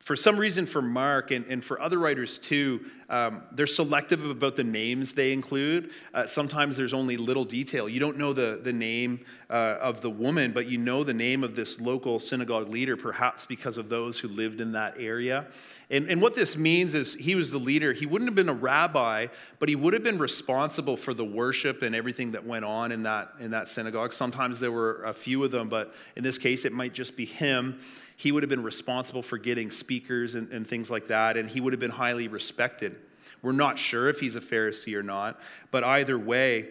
for 0.00 0.16
some 0.16 0.38
reason, 0.38 0.64
for 0.64 0.80
Mark 0.80 1.32
and, 1.32 1.44
and 1.46 1.62
for 1.62 1.80
other 1.82 1.98
writers 1.98 2.38
too, 2.38 2.86
um, 3.10 3.42
they're 3.52 3.66
selective 3.66 4.24
about 4.24 4.56
the 4.56 4.64
names 4.64 5.12
they 5.12 5.32
include. 5.32 5.90
Uh, 6.14 6.24
sometimes 6.24 6.76
there's 6.76 6.94
only 6.94 7.16
little 7.16 7.44
detail. 7.44 7.88
You 7.88 8.00
don't 8.00 8.16
know 8.16 8.32
the, 8.32 8.60
the 8.62 8.72
name 8.72 9.20
uh, 9.50 9.76
of 9.80 10.00
the 10.00 10.08
woman, 10.08 10.52
but 10.52 10.66
you 10.66 10.78
know 10.78 11.04
the 11.04 11.12
name 11.12 11.44
of 11.44 11.54
this 11.56 11.80
local 11.80 12.20
synagogue 12.20 12.68
leader, 12.68 12.96
perhaps 12.96 13.44
because 13.44 13.76
of 13.76 13.88
those 13.88 14.18
who 14.18 14.28
lived 14.28 14.60
in 14.60 14.72
that 14.72 14.94
area. 14.98 15.46
And, 15.90 16.08
and 16.08 16.22
what 16.22 16.34
this 16.34 16.56
means 16.56 16.94
is 16.94 17.14
he 17.14 17.34
was 17.34 17.50
the 17.50 17.58
leader. 17.58 17.92
He 17.92 18.06
wouldn't 18.06 18.28
have 18.28 18.34
been 18.34 18.48
a 18.48 18.54
rabbi, 18.54 19.26
but 19.58 19.68
he 19.68 19.76
would 19.76 19.94
have 19.94 20.02
been 20.02 20.18
responsible 20.18 20.96
for 20.96 21.12
the 21.12 21.24
worship 21.24 21.82
and 21.82 21.94
everything 21.94 22.32
that 22.32 22.46
went 22.46 22.64
on 22.64 22.92
in 22.92 23.02
that, 23.02 23.32
in 23.40 23.50
that 23.50 23.68
synagogue. 23.68 24.12
Sometimes 24.12 24.60
there 24.60 24.72
were 24.72 25.04
a 25.04 25.12
few 25.12 25.44
of 25.44 25.50
them, 25.50 25.68
but 25.68 25.94
in 26.16 26.22
this 26.22 26.38
case, 26.38 26.64
it 26.64 26.72
might 26.72 26.94
just 26.94 27.16
be 27.16 27.24
him 27.24 27.78
he 28.18 28.32
would 28.32 28.42
have 28.42 28.50
been 28.50 28.64
responsible 28.64 29.22
for 29.22 29.38
getting 29.38 29.70
speakers 29.70 30.34
and, 30.34 30.50
and 30.50 30.66
things 30.66 30.90
like 30.90 31.06
that, 31.06 31.36
and 31.36 31.48
he 31.48 31.60
would 31.60 31.72
have 31.72 31.78
been 31.78 31.88
highly 31.88 32.26
respected. 32.26 32.96
We're 33.42 33.52
not 33.52 33.78
sure 33.78 34.08
if 34.08 34.18
he's 34.18 34.34
a 34.34 34.40
Pharisee 34.40 34.96
or 34.96 35.04
not, 35.04 35.40
but 35.70 35.84
either 35.84 36.18
way, 36.18 36.70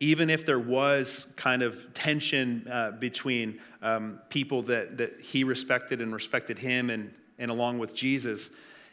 even 0.00 0.30
if 0.30 0.46
there 0.46 0.58
was 0.58 1.30
kind 1.36 1.62
of 1.62 1.92
tension 1.92 2.66
uh, 2.72 2.92
between 2.92 3.60
um, 3.82 4.18
people 4.30 4.62
that, 4.62 4.96
that 4.96 5.20
he 5.20 5.44
respected 5.44 6.00
and 6.00 6.14
respected 6.14 6.58
him 6.58 6.88
and, 6.88 7.12
and 7.38 7.50
along 7.50 7.78
with 7.78 7.94
Jesus, 7.94 8.48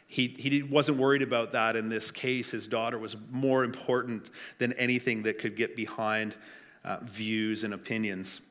he, 0.06 0.28
he 0.38 0.62
wasn't 0.62 0.98
worried 0.98 1.22
about 1.22 1.52
that 1.52 1.76
in 1.76 1.88
this 1.88 2.10
case. 2.10 2.50
His 2.50 2.68
daughter 2.68 2.98
was 2.98 3.16
more 3.30 3.64
important 3.64 4.28
than 4.58 4.74
anything 4.74 5.22
that 5.22 5.38
could 5.38 5.56
get 5.56 5.74
behind 5.74 6.34
uh, 6.84 6.98
views 7.04 7.64
and 7.64 7.72
opinions. 7.72 8.42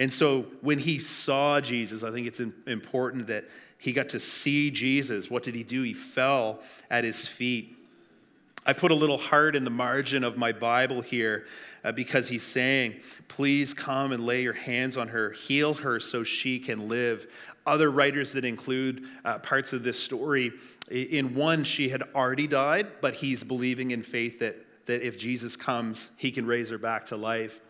And 0.00 0.10
so 0.10 0.46
when 0.62 0.78
he 0.78 0.98
saw 0.98 1.60
Jesus, 1.60 2.02
I 2.02 2.10
think 2.10 2.26
it's 2.26 2.40
important 2.66 3.26
that 3.26 3.44
he 3.76 3.92
got 3.92 4.08
to 4.08 4.18
see 4.18 4.70
Jesus. 4.70 5.30
What 5.30 5.42
did 5.42 5.54
he 5.54 5.62
do? 5.62 5.82
He 5.82 5.92
fell 5.92 6.60
at 6.90 7.04
his 7.04 7.28
feet. 7.28 7.76
I 8.64 8.72
put 8.72 8.92
a 8.92 8.94
little 8.94 9.18
heart 9.18 9.54
in 9.54 9.64
the 9.64 9.70
margin 9.70 10.24
of 10.24 10.38
my 10.38 10.52
Bible 10.52 11.02
here 11.02 11.44
uh, 11.84 11.92
because 11.92 12.28
he's 12.28 12.42
saying, 12.42 12.96
Please 13.28 13.74
come 13.74 14.12
and 14.12 14.24
lay 14.24 14.42
your 14.42 14.54
hands 14.54 14.96
on 14.96 15.08
her, 15.08 15.32
heal 15.32 15.74
her 15.74 16.00
so 16.00 16.24
she 16.24 16.58
can 16.58 16.88
live. 16.88 17.26
Other 17.66 17.90
writers 17.90 18.32
that 18.32 18.44
include 18.46 19.04
uh, 19.22 19.38
parts 19.38 19.74
of 19.74 19.82
this 19.82 20.02
story, 20.02 20.52
in 20.90 21.34
one, 21.34 21.62
she 21.62 21.90
had 21.90 22.02
already 22.14 22.46
died, 22.46 22.86
but 23.02 23.14
he's 23.14 23.44
believing 23.44 23.90
in 23.90 24.02
faith 24.02 24.38
that, 24.38 24.56
that 24.86 25.06
if 25.06 25.18
Jesus 25.18 25.56
comes, 25.56 26.08
he 26.16 26.30
can 26.30 26.46
raise 26.46 26.70
her 26.70 26.78
back 26.78 27.04
to 27.06 27.16
life. 27.16 27.60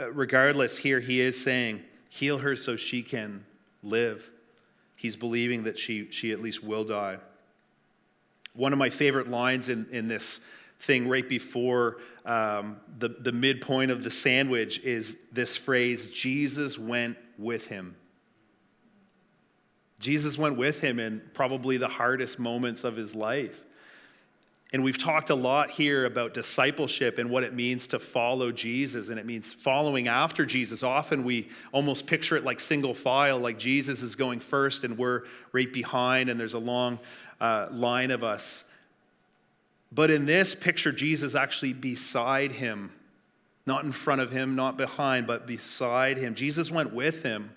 Uh, 0.00 0.10
regardless, 0.12 0.78
here 0.78 1.00
he 1.00 1.20
is 1.20 1.38
saying, 1.38 1.82
heal 2.08 2.38
her 2.38 2.56
so 2.56 2.76
she 2.76 3.02
can 3.02 3.44
live. 3.82 4.30
He's 4.96 5.16
believing 5.16 5.64
that 5.64 5.78
she, 5.78 6.10
she 6.10 6.32
at 6.32 6.40
least 6.40 6.64
will 6.64 6.84
die. 6.84 7.18
One 8.54 8.72
of 8.72 8.78
my 8.78 8.90
favorite 8.90 9.28
lines 9.28 9.68
in, 9.68 9.86
in 9.90 10.08
this 10.08 10.40
thing 10.78 11.06
right 11.08 11.28
before 11.28 11.98
um, 12.24 12.78
the, 12.98 13.08
the 13.08 13.32
midpoint 13.32 13.90
of 13.90 14.02
the 14.02 14.10
sandwich 14.10 14.80
is 14.80 15.16
this 15.32 15.56
phrase 15.56 16.08
Jesus 16.08 16.78
went 16.78 17.18
with 17.38 17.66
him. 17.66 17.94
Jesus 19.98 20.38
went 20.38 20.56
with 20.56 20.80
him 20.80 20.98
in 20.98 21.20
probably 21.34 21.76
the 21.76 21.88
hardest 21.88 22.38
moments 22.38 22.84
of 22.84 22.96
his 22.96 23.14
life. 23.14 23.64
And 24.72 24.84
we've 24.84 24.98
talked 24.98 25.30
a 25.30 25.34
lot 25.34 25.70
here 25.70 26.04
about 26.04 26.32
discipleship 26.32 27.18
and 27.18 27.28
what 27.28 27.42
it 27.42 27.52
means 27.52 27.88
to 27.88 27.98
follow 27.98 28.52
Jesus, 28.52 29.08
and 29.08 29.18
it 29.18 29.26
means 29.26 29.52
following 29.52 30.06
after 30.06 30.46
Jesus. 30.46 30.84
Often 30.84 31.24
we 31.24 31.48
almost 31.72 32.06
picture 32.06 32.36
it 32.36 32.44
like 32.44 32.60
single 32.60 32.94
file, 32.94 33.38
like 33.38 33.58
Jesus 33.58 34.00
is 34.00 34.14
going 34.14 34.38
first 34.38 34.84
and 34.84 34.96
we're 34.96 35.22
right 35.50 35.72
behind, 35.72 36.30
and 36.30 36.38
there's 36.38 36.54
a 36.54 36.58
long 36.58 37.00
uh, 37.40 37.66
line 37.72 38.12
of 38.12 38.22
us. 38.22 38.64
But 39.90 40.12
in 40.12 40.24
this 40.24 40.54
picture, 40.54 40.92
Jesus 40.92 41.34
actually 41.34 41.72
beside 41.72 42.52
him, 42.52 42.92
not 43.66 43.82
in 43.82 43.90
front 43.90 44.20
of 44.20 44.30
him, 44.30 44.54
not 44.54 44.76
behind, 44.76 45.26
but 45.26 45.48
beside 45.48 46.16
him. 46.16 46.36
Jesus 46.36 46.70
went 46.70 46.92
with 46.92 47.24
him. 47.24 47.50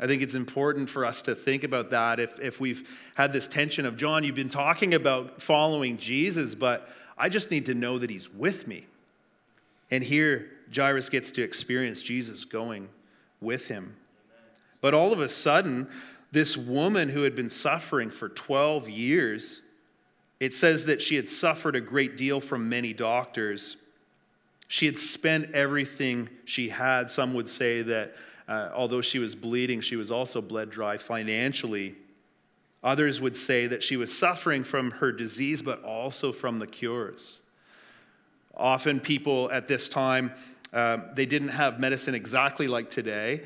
I 0.00 0.06
think 0.06 0.22
it's 0.22 0.34
important 0.34 0.88
for 0.88 1.04
us 1.04 1.20
to 1.22 1.34
think 1.34 1.62
about 1.62 1.90
that 1.90 2.18
if, 2.18 2.40
if 2.40 2.58
we've 2.58 2.88
had 3.14 3.34
this 3.34 3.46
tension 3.46 3.84
of, 3.84 3.98
John, 3.98 4.24
you've 4.24 4.34
been 4.34 4.48
talking 4.48 4.94
about 4.94 5.42
following 5.42 5.98
Jesus, 5.98 6.54
but 6.54 6.88
I 7.18 7.28
just 7.28 7.50
need 7.50 7.66
to 7.66 7.74
know 7.74 7.98
that 7.98 8.08
he's 8.08 8.32
with 8.32 8.66
me. 8.66 8.86
And 9.90 10.02
here, 10.02 10.50
Jairus 10.74 11.10
gets 11.10 11.30
to 11.32 11.42
experience 11.42 12.00
Jesus 12.00 12.46
going 12.46 12.88
with 13.42 13.68
him. 13.68 13.94
But 14.80 14.94
all 14.94 15.12
of 15.12 15.20
a 15.20 15.28
sudden, 15.28 15.86
this 16.32 16.56
woman 16.56 17.10
who 17.10 17.22
had 17.22 17.34
been 17.34 17.50
suffering 17.50 18.08
for 18.08 18.30
12 18.30 18.88
years, 18.88 19.60
it 20.38 20.54
says 20.54 20.86
that 20.86 21.02
she 21.02 21.16
had 21.16 21.28
suffered 21.28 21.76
a 21.76 21.80
great 21.80 22.16
deal 22.16 22.40
from 22.40 22.70
many 22.70 22.94
doctors. 22.94 23.76
She 24.68 24.86
had 24.86 24.98
spent 24.98 25.52
everything 25.52 26.30
she 26.46 26.70
had. 26.70 27.10
Some 27.10 27.34
would 27.34 27.48
say 27.48 27.82
that 27.82 28.14
uh, 28.50 28.68
although 28.74 29.00
she 29.00 29.20
was 29.20 29.36
bleeding, 29.36 29.80
she 29.80 29.94
was 29.94 30.10
also 30.10 30.42
bled 30.42 30.70
dry 30.70 30.96
financially. 30.96 31.94
Others 32.82 33.20
would 33.20 33.36
say 33.36 33.68
that 33.68 33.80
she 33.80 33.96
was 33.96 34.16
suffering 34.16 34.64
from 34.64 34.90
her 34.90 35.12
disease, 35.12 35.62
but 35.62 35.84
also 35.84 36.32
from 36.32 36.58
the 36.58 36.66
cures. 36.66 37.38
Often, 38.56 39.00
people 39.00 39.48
at 39.52 39.68
this 39.68 39.88
time, 39.88 40.32
uh, 40.72 40.98
they 41.14 41.26
didn't 41.26 41.50
have 41.50 41.78
medicine 41.78 42.16
exactly 42.16 42.66
like 42.66 42.90
today. 42.90 43.42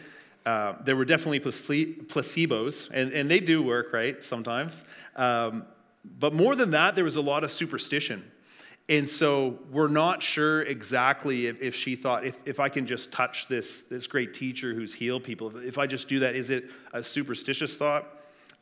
Uh, 0.46 0.74
there 0.84 0.96
were 0.96 1.04
definitely 1.04 1.40
placebos, 1.40 2.90
and, 2.90 3.12
and 3.12 3.30
they 3.30 3.40
do 3.40 3.62
work, 3.62 3.92
right, 3.92 4.24
sometimes. 4.24 4.84
Um, 5.16 5.66
but 6.18 6.32
more 6.32 6.56
than 6.56 6.70
that, 6.70 6.94
there 6.94 7.04
was 7.04 7.16
a 7.16 7.22
lot 7.22 7.44
of 7.44 7.50
superstition. 7.50 8.24
And 8.88 9.08
so 9.08 9.58
we're 9.70 9.88
not 9.88 10.22
sure 10.22 10.62
exactly 10.62 11.46
if, 11.46 11.62
if 11.62 11.74
she 11.74 11.96
thought, 11.96 12.26
if, 12.26 12.36
if 12.44 12.60
I 12.60 12.68
can 12.68 12.86
just 12.86 13.10
touch 13.12 13.48
this, 13.48 13.80
this 13.82 14.06
great 14.06 14.34
teacher 14.34 14.74
who's 14.74 14.92
healed 14.92 15.24
people, 15.24 15.56
if 15.56 15.78
I 15.78 15.86
just 15.86 16.06
do 16.06 16.18
that, 16.20 16.34
is 16.34 16.50
it 16.50 16.70
a 16.92 17.02
superstitious 17.02 17.76
thought? 17.78 18.06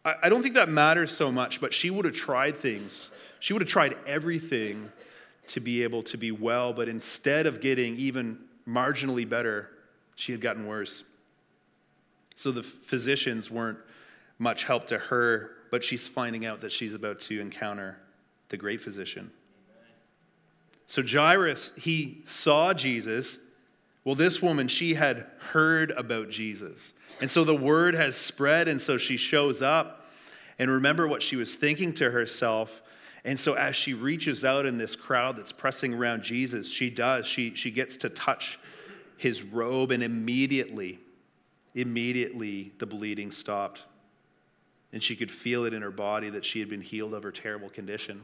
I, 0.05 0.15
I 0.25 0.29
don't 0.29 0.43
think 0.43 0.55
that 0.55 0.69
matters 0.69 1.11
so 1.11 1.33
much, 1.33 1.61
but 1.61 1.75
she 1.75 1.91
would 1.91 2.05
have 2.05 2.15
tried 2.15 2.57
things. 2.57 3.11
She 3.41 3.53
would 3.53 3.63
have 3.63 3.69
tried 3.69 3.97
everything 4.07 4.93
to 5.49 5.59
be 5.59 5.83
able 5.83 6.05
to 6.05 6.17
be 6.17 6.31
well, 6.31 6.73
but 6.73 6.89
instead 6.89 7.47
of 7.47 7.61
getting 7.61 7.97
even 7.97 8.39
marginally 8.67 9.29
better, 9.29 9.71
She 10.15 10.31
had 10.31 10.41
gotten 10.41 10.67
worse. 10.67 11.03
So 12.37 12.53
the 12.53 12.63
physicians 12.63 13.51
weren't 13.51 13.79
much 14.39 14.65
help 14.65 14.87
to 14.89 14.99
her, 14.99 15.51
but 15.71 15.83
she's 15.83 16.07
finding 16.07 16.47
out 16.47 16.61
that 16.61 16.71
she's 16.71 16.95
about 16.95 17.21
to 17.21 17.41
encounter 17.41 17.99
the 18.49 18.57
great 18.57 18.83
physician. 18.83 19.31
So 20.93 21.03
Jairus, 21.03 21.73
he 21.79 22.21
saw 22.27 22.75
Jesus. 22.75 23.39
Well, 24.05 24.15
this 24.15 24.43
woman, 24.43 24.69
she 24.69 24.93
had 24.93 25.25
heard 25.39 25.91
about 25.93 26.29
Jesus. 26.29 26.93
And 27.19 27.31
so 27.31 27.45
the 27.45 27.55
word 27.55 27.95
has 27.95 28.15
spread, 28.15 28.69
and 28.69 28.79
so 28.79 28.99
she 28.99 29.17
shows 29.17 29.63
up. 29.63 30.05
And 30.59 30.71
remember 30.71 31.09
what 31.09 31.23
she 31.23 31.35
was 31.35 31.55
thinking 31.55 31.95
to 31.95 32.11
herself. 32.11 32.83
And 33.25 33.41
so 33.41 33.55
as 33.55 33.75
she 33.75 33.95
reaches 33.95 34.45
out 34.45 34.67
in 34.67 34.77
this 34.77 34.95
crowd 34.95 35.39
that's 35.39 35.51
pressing 35.51 35.95
around 35.95 36.25
Jesus, 36.25 36.71
she 36.71 36.91
does. 36.91 37.25
She, 37.25 37.55
she 37.55 37.71
gets 37.71 37.97
to 37.97 38.11
touch 38.11 38.59
his 39.17 39.43
robe, 39.43 39.93
and 39.93 40.03
immediately, 40.03 40.99
immediately 41.75 42.71
the 42.77 42.85
bleeding 42.85 43.31
stopped. 43.31 43.83
And 44.93 45.03
she 45.03 45.17
could 45.17 45.31
feel 45.31 45.65
it 45.65 45.73
in 45.73 45.81
her 45.81 45.91
body 45.91 46.29
that 46.29 46.45
she 46.45 46.61
had 46.61 46.69
been 46.69 46.83
healed 46.83 47.15
of 47.15 47.23
her 47.23 47.33
terrible 47.33 47.71
condition. 47.71 48.21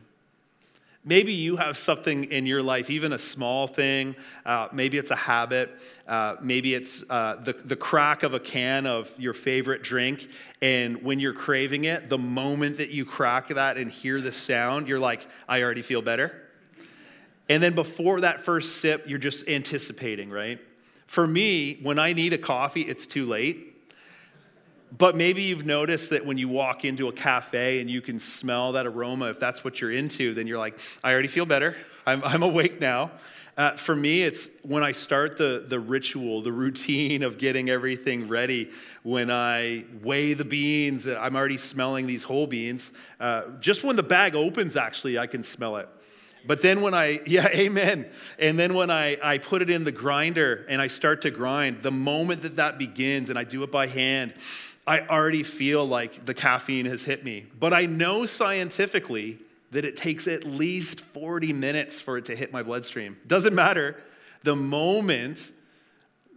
Maybe 1.05 1.33
you 1.33 1.57
have 1.57 1.77
something 1.77 2.25
in 2.25 2.45
your 2.45 2.63
life, 2.63 2.91
even 2.91 3.13
a 3.13 3.19
small 3.19 3.67
thing. 3.67 4.17
Uh, 4.45 4.69
maybe 4.73 4.99
it's 4.99 5.11
a 5.11 5.17
habit. 5.17 5.71
Uh, 6.07 6.37
maybe 6.43 6.75
it's 6.75 7.03
uh, 7.09 7.37
the, 7.43 7.53
the 7.53 7.77
crack 7.77 8.25
of 8.25 8.35
a 8.35 8.41
can 8.41 8.87
of 8.87 9.11
your 9.17 9.33
favorite 9.33 9.83
drink. 9.83 10.29
And 10.61 11.03
when 11.03 11.19
you're 11.21 11.33
craving 11.33 11.85
it, 11.85 12.09
the 12.09 12.19
moment 12.19 12.77
that 12.79 12.91
you 12.91 13.05
crack 13.05 13.49
that 13.49 13.77
and 13.77 13.91
hear 13.91 14.21
the 14.21 14.33
sound, 14.33 14.89
you're 14.89 14.99
like, 14.99 15.27
I 15.49 15.63
already 15.63 15.83
feel 15.83 16.03
better. 16.03 16.43
And 17.49 17.63
then 17.63 17.75
before 17.75 18.21
that 18.21 18.43
first 18.43 18.79
sip, 18.79 19.05
you're 19.07 19.19
just 19.19 19.49
anticipating, 19.49 20.31
right? 20.31 20.61
For 21.07 21.27
me, 21.27 21.79
when 21.83 21.99
I 21.99 22.13
need 22.13 22.35
a 22.35 22.39
coffee, 22.39 22.83
it's 22.83 23.07
too 23.07 23.27
late. 23.27 23.68
But 24.97 25.17
maybe 25.17 25.43
you've 25.43 25.67
noticed 25.67 26.11
that 26.11 26.25
when 26.25 26.39
you 26.39 26.49
walk 26.49 26.85
into 26.85 27.09
a 27.09 27.13
cafe 27.13 27.81
and 27.81 27.91
you 27.91 28.01
can 28.01 28.19
smell 28.19 28.73
that 28.73 28.87
aroma, 28.87 29.29
if 29.29 29.39
that's 29.39 29.63
what 29.63 29.81
you're 29.81 29.93
into, 29.93 30.33
then 30.35 30.47
you're 30.47 30.59
like, 30.59 30.79
I 31.05 31.13
already 31.13 31.29
feel 31.29 31.47
better. 31.47 31.77
I'm, 32.07 32.25
I'm 32.25 32.43
awake 32.43 32.81
now. 32.81 33.11
Uh, 33.59 33.73
for 33.73 33.95
me, 33.95 34.23
it's 34.23 34.49
when 34.63 34.85
I 34.85 34.93
start 34.93 35.37
the, 35.37 35.65
the 35.67 35.81
ritual, 35.81 36.43
the 36.43 36.53
routine 36.53 37.25
of 37.25 37.39
getting 37.39 37.69
everything 37.69 38.29
ready. 38.29 38.71
When 39.03 39.33
I 39.33 39.85
weigh 40.01 40.35
the 40.35 40.45
beans, 40.45 41.09
uh, 41.09 41.19
I'm 41.21 41.35
already 41.35 41.57
smelling 41.57 42.07
these 42.07 42.23
whole 42.23 42.47
beans. 42.47 42.93
Uh, 43.19 43.43
just 43.59 43.83
when 43.83 43.97
the 43.97 44.03
bag 44.05 44.37
opens, 44.37 44.77
actually, 44.77 45.19
I 45.19 45.27
can 45.27 45.43
smell 45.43 45.77
it. 45.77 45.89
But 46.47 46.63
then 46.63 46.81
when 46.83 46.95
I, 46.95 47.21
yeah, 47.27 47.49
amen. 47.49 48.07
And 48.39 48.57
then 48.57 48.75
when 48.75 48.91
I, 48.91 49.19
I 49.21 49.39
put 49.39 49.61
it 49.61 49.71
in 49.71 49.83
the 49.83 49.93
grinder 49.93 50.65
and 50.69 50.81
I 50.81 50.87
start 50.87 51.23
to 51.23 51.31
grind, 51.33 51.83
the 51.83 51.91
moment 51.91 52.43
that 52.43 52.57
that 52.57 52.79
begins 52.79 53.29
and 53.29 53.39
I 53.39 53.43
do 53.43 53.65
it 53.65 53.73
by 53.73 53.89
hand, 53.89 54.35
I 54.89 55.01
already 55.07 55.43
feel 55.43 55.87
like 55.87 56.25
the 56.25 56.33
caffeine 56.33 56.87
has 56.87 57.05
hit 57.05 57.23
me. 57.23 57.45
But 57.61 57.75
I 57.75 57.85
know 57.85 58.25
scientifically 58.25 59.39
that 59.71 59.85
it 59.85 59.97
takes 59.97 60.27
at 60.27 60.45
least 60.45 61.03
40 61.03 61.53
minutes 61.53 62.01
for 62.01 62.17
it 62.17 62.25
to 62.25 62.35
hit 62.35 62.55
my 62.55 62.63
bloodstream. 62.63 63.19
Doesn't 63.27 63.55
matter. 63.55 64.03
The 64.45 64.57
moment 64.57 65.53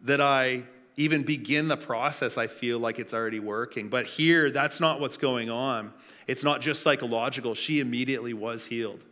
that 0.03 0.19
I 0.19 0.63
even 0.97 1.23
begin 1.23 1.69
the 1.69 1.77
process, 1.77 2.37
I 2.37 2.47
feel 2.47 2.77
like 2.77 2.99
it's 2.99 3.13
already 3.13 3.39
working. 3.39 3.87
But 3.87 4.05
here, 4.05 4.51
that's 4.51 4.81
not 4.81 4.99
what's 4.99 5.15
going 5.15 5.49
on. 5.49 5.93
It's 6.27 6.43
not 6.43 6.59
just 6.59 6.83
psychological. 6.83 7.55
She 7.55 7.79
immediately 7.79 8.33
was 8.33 8.65
healed. 8.65 9.05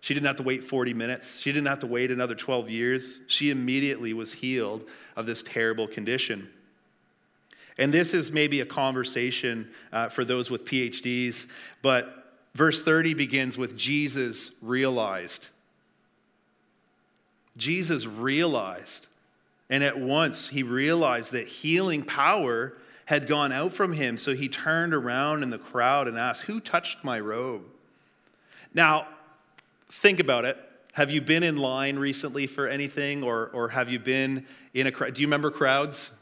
She 0.00 0.12
didn't 0.12 0.26
have 0.26 0.36
to 0.36 0.42
wait 0.42 0.64
40 0.64 0.92
minutes. 0.92 1.38
She 1.38 1.52
didn't 1.52 1.68
have 1.68 1.78
to 1.78 1.86
wait 1.86 2.10
another 2.10 2.34
12 2.34 2.68
years. 2.68 3.20
She 3.28 3.50
immediately 3.50 4.12
was 4.12 4.32
healed 4.32 4.88
of 5.14 5.26
this 5.26 5.44
terrible 5.44 5.86
condition. 5.86 6.50
And 7.78 7.92
this 7.92 8.14
is 8.14 8.30
maybe 8.30 8.60
a 8.60 8.66
conversation 8.66 9.70
uh, 9.92 10.08
for 10.08 10.24
those 10.24 10.50
with 10.50 10.64
PhDs, 10.64 11.46
but 11.80 12.40
verse 12.54 12.82
30 12.82 13.14
begins 13.14 13.56
with 13.56 13.76
Jesus 13.76 14.52
realized. 14.60 15.48
Jesus 17.56 18.06
realized. 18.06 19.06
And 19.70 19.82
at 19.82 19.98
once 19.98 20.48
he 20.48 20.62
realized 20.62 21.32
that 21.32 21.46
healing 21.46 22.02
power 22.02 22.74
had 23.06 23.26
gone 23.26 23.52
out 23.52 23.72
from 23.72 23.92
him. 23.92 24.16
So 24.16 24.34
he 24.34 24.48
turned 24.48 24.94
around 24.94 25.42
in 25.42 25.50
the 25.50 25.58
crowd 25.58 26.08
and 26.08 26.18
asked, 26.18 26.42
Who 26.42 26.60
touched 26.60 27.04
my 27.04 27.18
robe? 27.20 27.62
Now, 28.74 29.06
think 29.90 30.20
about 30.20 30.44
it. 30.44 30.56
Have 30.92 31.10
you 31.10 31.20
been 31.20 31.42
in 31.42 31.56
line 31.56 31.98
recently 31.98 32.46
for 32.46 32.68
anything, 32.68 33.22
or, 33.22 33.48
or 33.54 33.68
have 33.68 33.90
you 33.90 33.98
been 33.98 34.46
in 34.74 34.86
a 34.86 34.92
crowd? 34.92 35.14
Do 35.14 35.22
you 35.22 35.26
remember 35.26 35.50
crowds? 35.50 36.12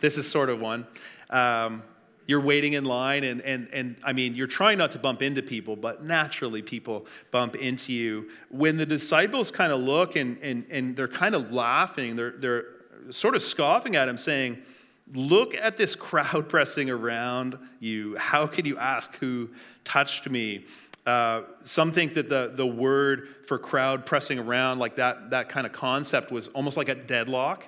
This 0.00 0.18
is 0.18 0.28
sort 0.28 0.50
of 0.50 0.60
one. 0.60 0.86
Um, 1.30 1.82
you're 2.26 2.40
waiting 2.40 2.74
in 2.74 2.84
line, 2.84 3.24
and, 3.24 3.40
and, 3.40 3.68
and 3.72 3.96
I 4.04 4.12
mean, 4.12 4.34
you're 4.34 4.46
trying 4.46 4.76
not 4.76 4.92
to 4.92 4.98
bump 4.98 5.22
into 5.22 5.42
people, 5.42 5.76
but 5.76 6.04
naturally 6.04 6.60
people 6.60 7.06
bump 7.30 7.56
into 7.56 7.94
you. 7.94 8.28
When 8.50 8.76
the 8.76 8.84
disciples 8.84 9.50
kind 9.50 9.72
of 9.72 9.80
look 9.80 10.14
and, 10.14 10.36
and, 10.42 10.66
and 10.70 10.94
they're 10.94 11.08
kind 11.08 11.34
of 11.34 11.52
laughing, 11.52 12.16
they're, 12.16 12.32
they're 12.32 12.64
sort 13.08 13.34
of 13.34 13.42
scoffing 13.42 13.96
at 13.96 14.08
him, 14.08 14.18
saying, 14.18 14.58
Look 15.14 15.54
at 15.54 15.78
this 15.78 15.94
crowd 15.94 16.48
pressing 16.50 16.90
around 16.90 17.58
you. 17.80 18.14
How 18.18 18.46
can 18.46 18.66
you 18.66 18.76
ask 18.76 19.16
who 19.16 19.48
touched 19.84 20.28
me? 20.28 20.66
Uh, 21.06 21.44
some 21.62 21.92
think 21.92 22.12
that 22.12 22.28
the, 22.28 22.52
the 22.54 22.66
word 22.66 23.28
for 23.46 23.58
crowd 23.58 24.04
pressing 24.04 24.38
around, 24.38 24.78
like 24.78 24.96
that, 24.96 25.30
that 25.30 25.48
kind 25.48 25.66
of 25.66 25.72
concept, 25.72 26.30
was 26.30 26.48
almost 26.48 26.76
like 26.76 26.90
a 26.90 26.94
deadlock. 26.94 27.64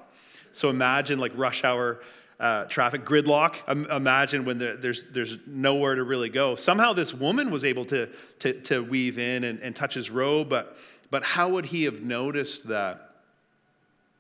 So 0.53 0.69
imagine 0.69 1.19
like 1.19 1.33
rush 1.35 1.65
hour 1.65 2.01
uh, 2.41 2.65
traffic 2.65 3.05
gridlock. 3.05 3.57
Imagine 3.95 4.47
when 4.47 4.59
there's, 4.59 5.05
there's 5.13 5.39
nowhere 5.47 5.95
to 5.95 6.03
really 6.03 6.31
go. 6.31 6.55
Somehow 6.55 6.95
this 6.95 7.13
woman 7.13 7.51
was 7.51 7.65
able 7.65 7.85
to, 7.87 8.09
to, 8.41 8.55
to 8.63 8.83
weave 8.83 9.19
in 9.19 9.45
and, 9.45 9.61
and 9.61 9.77
touch 9.77 9.95
his 9.95 10.11
robe, 10.11 10.49
but, 10.49 10.77
but 11.11 11.23
how 11.23 11.51
would 11.51 11.67
he 11.67 11.85
have 11.85 12.01
noticed 12.01 12.67
that? 12.69 13.09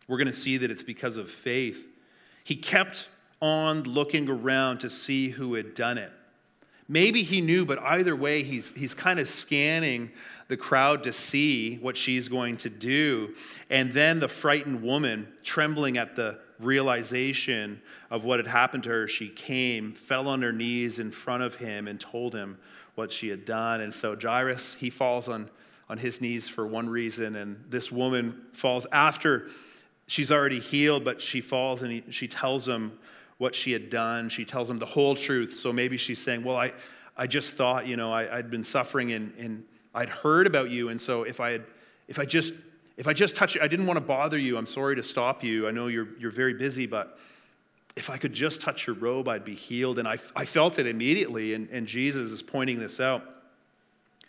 We're 0.07 0.19
going 0.19 0.27
to 0.27 0.33
see 0.33 0.59
that 0.59 0.71
it's 0.71 0.83
because 0.83 1.17
of 1.17 1.31
faith. 1.31 1.87
He 2.45 2.57
kept 2.57 3.09
on 3.41 3.85
looking 3.85 4.29
around 4.29 4.81
to 4.81 4.91
see 4.91 5.31
who 5.31 5.55
had 5.55 5.75
done 5.75 5.99
it. 5.99 6.13
Maybe 6.89 7.23
he 7.23 7.41
knew, 7.41 7.65
but 7.65 7.79
either 7.79 8.17
way, 8.17 8.43
he's, 8.43 8.73
he's 8.73 8.93
kind 8.93 9.21
of 9.21 9.29
scanning 9.29 10.11
the 10.49 10.57
crowd 10.57 11.05
to 11.05 11.13
see 11.13 11.77
what 11.77 11.97
she's 11.97 12.29
going 12.29 12.57
to 12.59 12.69
do. 12.69 13.37
And 13.71 13.93
then 13.93 14.19
the 14.19 14.27
frightened 14.27 14.83
woman, 14.83 15.29
trembling 15.45 15.97
at 15.97 16.17
the 16.17 16.41
realization 16.61 17.81
of 18.11 18.25
what 18.25 18.39
had 18.39 18.47
happened 18.47 18.85
to 18.85 18.91
her, 18.91 19.09
she 19.09 19.29
came, 19.29 19.93
fell 19.93 20.29
on 20.29 20.43
her 20.43 20.53
knees 20.53 20.99
in 20.99 21.11
front 21.11 21.43
of 21.43 21.57
him, 21.57 21.89
and 21.89 22.01
told 22.01 22.35
him 22.35 22.59
what 22.95 23.13
she 23.13 23.29
had 23.29 23.45
done. 23.45 23.81
And 23.81 23.95
so 23.95 24.17
Jairus, 24.17 24.75
he 24.75 24.91
falls 24.91 25.29
on, 25.29 25.49
on 25.89 25.99
his 25.99 26.21
knees 26.21 26.49
for 26.49 26.67
one 26.67 26.89
reason, 26.89 27.37
and 27.37 27.65
this 27.69 27.91
woman 27.91 28.43
falls 28.53 28.87
after 28.93 29.49
she's 30.11 30.33
already 30.33 30.59
healed, 30.59 31.05
but 31.05 31.23
she 31.23 31.41
falls 31.41 31.83
and 31.83 31.93
he, 31.93 32.05
she 32.11 32.27
tells 32.27 32.67
him 32.67 32.99
what 33.39 33.55
she 33.55 33.73
had 33.73 33.89
done. 33.89 34.29
She 34.29 34.45
tells 34.45 34.69
him 34.69 34.79
the 34.79 34.87
whole 34.87 35.15
truth. 35.15 35.55
So 35.55 35.73
maybe 35.73 35.97
she's 35.97 36.21
saying, 36.21 36.43
Well, 36.43 36.57
I, 36.57 36.73
I 37.17 37.27
just 37.27 37.55
thought, 37.55 37.87
you 37.87 37.97
know, 37.97 38.13
I, 38.13 38.39
I'd 38.39 38.51
been 38.51 38.65
suffering 38.65 39.13
and, 39.13 39.33
and 39.39 39.65
I'd 39.95 40.09
heard 40.09 40.47
about 40.47 40.71
you. 40.71 40.89
And 40.89 41.01
so 41.01 41.23
if 41.23 41.41
I 41.41 41.53
had, 41.53 41.65
if 42.09 42.19
I 42.19 42.25
just 42.25 42.55
if 43.01 43.09
I 43.09 43.15
just 43.15 43.35
touch 43.35 43.57
I 43.59 43.67
didn't 43.67 43.87
want 43.87 43.97
to 43.97 44.03
bother 44.03 44.37
you. 44.37 44.59
I'm 44.59 44.67
sorry 44.67 44.95
to 44.97 45.03
stop 45.03 45.43
you. 45.43 45.67
I 45.67 45.71
know 45.71 45.87
you're, 45.87 46.09
you're 46.19 46.31
very 46.31 46.53
busy, 46.53 46.85
but 46.85 47.19
if 47.97 48.11
I 48.11 48.19
could 48.19 48.35
just 48.35 48.61
touch 48.61 48.87
your 48.87 48.95
robe, 48.95 49.27
I'd 49.27 49.43
be 49.43 49.55
healed. 49.55 49.99
And 49.99 50.07
I, 50.07 50.19
I 50.37 50.45
felt 50.45 50.79
it 50.79 50.87
immediately, 50.87 51.55
and, 51.55 51.67
and 51.71 51.87
Jesus 51.87 52.31
is 52.31 52.43
pointing 52.43 52.79
this 52.79 53.01
out. 53.01 53.25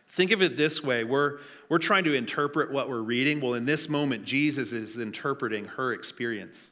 Think 0.07 0.31
of 0.31 0.41
it 0.41 0.55
this 0.55 0.81
way 0.81 1.03
we're, 1.03 1.39
we're 1.67 1.79
trying 1.79 2.05
to 2.05 2.13
interpret 2.13 2.71
what 2.71 2.87
we're 2.87 3.01
reading. 3.01 3.41
Well, 3.41 3.55
in 3.55 3.65
this 3.65 3.89
moment, 3.89 4.23
Jesus 4.23 4.71
is 4.71 4.97
interpreting 4.97 5.65
her 5.65 5.91
experience. 5.91 6.69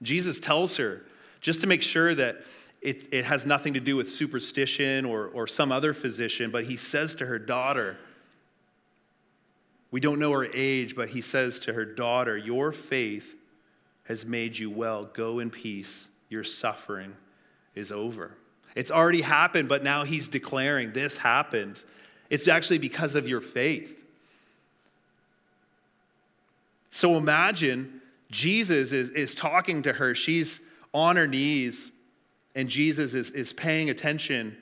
Jesus 0.00 0.40
tells 0.40 0.78
her, 0.78 1.04
just 1.42 1.60
to 1.60 1.66
make 1.66 1.82
sure 1.82 2.14
that 2.14 2.38
it, 2.80 3.08
it 3.12 3.26
has 3.26 3.44
nothing 3.44 3.74
to 3.74 3.80
do 3.80 3.94
with 3.94 4.10
superstition 4.10 5.04
or, 5.04 5.26
or 5.26 5.46
some 5.46 5.70
other 5.70 5.92
physician, 5.92 6.50
but 6.50 6.64
he 6.64 6.76
says 6.76 7.14
to 7.16 7.26
her 7.26 7.38
daughter, 7.38 7.98
we 9.90 10.00
don't 10.00 10.18
know 10.18 10.32
her 10.32 10.46
age, 10.52 10.96
but 10.96 11.10
he 11.10 11.20
says 11.20 11.60
to 11.60 11.72
her 11.72 11.84
daughter, 11.84 12.36
Your 12.36 12.72
faith 12.72 13.34
has 14.04 14.26
made 14.26 14.58
you 14.58 14.70
well. 14.70 15.04
Go 15.04 15.38
in 15.38 15.50
peace. 15.50 16.08
Your 16.28 16.44
suffering 16.44 17.16
is 17.74 17.92
over. 17.92 18.36
It's 18.74 18.90
already 18.90 19.22
happened, 19.22 19.68
but 19.68 19.82
now 19.82 20.04
he's 20.04 20.28
declaring 20.28 20.92
this 20.92 21.16
happened. 21.16 21.82
It's 22.28 22.48
actually 22.48 22.78
because 22.78 23.14
of 23.14 23.28
your 23.28 23.40
faith. 23.40 23.96
So 26.90 27.16
imagine 27.16 28.00
Jesus 28.30 28.92
is, 28.92 29.10
is 29.10 29.34
talking 29.34 29.82
to 29.82 29.92
her. 29.94 30.14
She's 30.14 30.60
on 30.92 31.16
her 31.16 31.26
knees, 31.26 31.90
and 32.54 32.68
Jesus 32.68 33.14
is, 33.14 33.30
is 33.30 33.52
paying 33.52 33.90
attention 33.90 34.56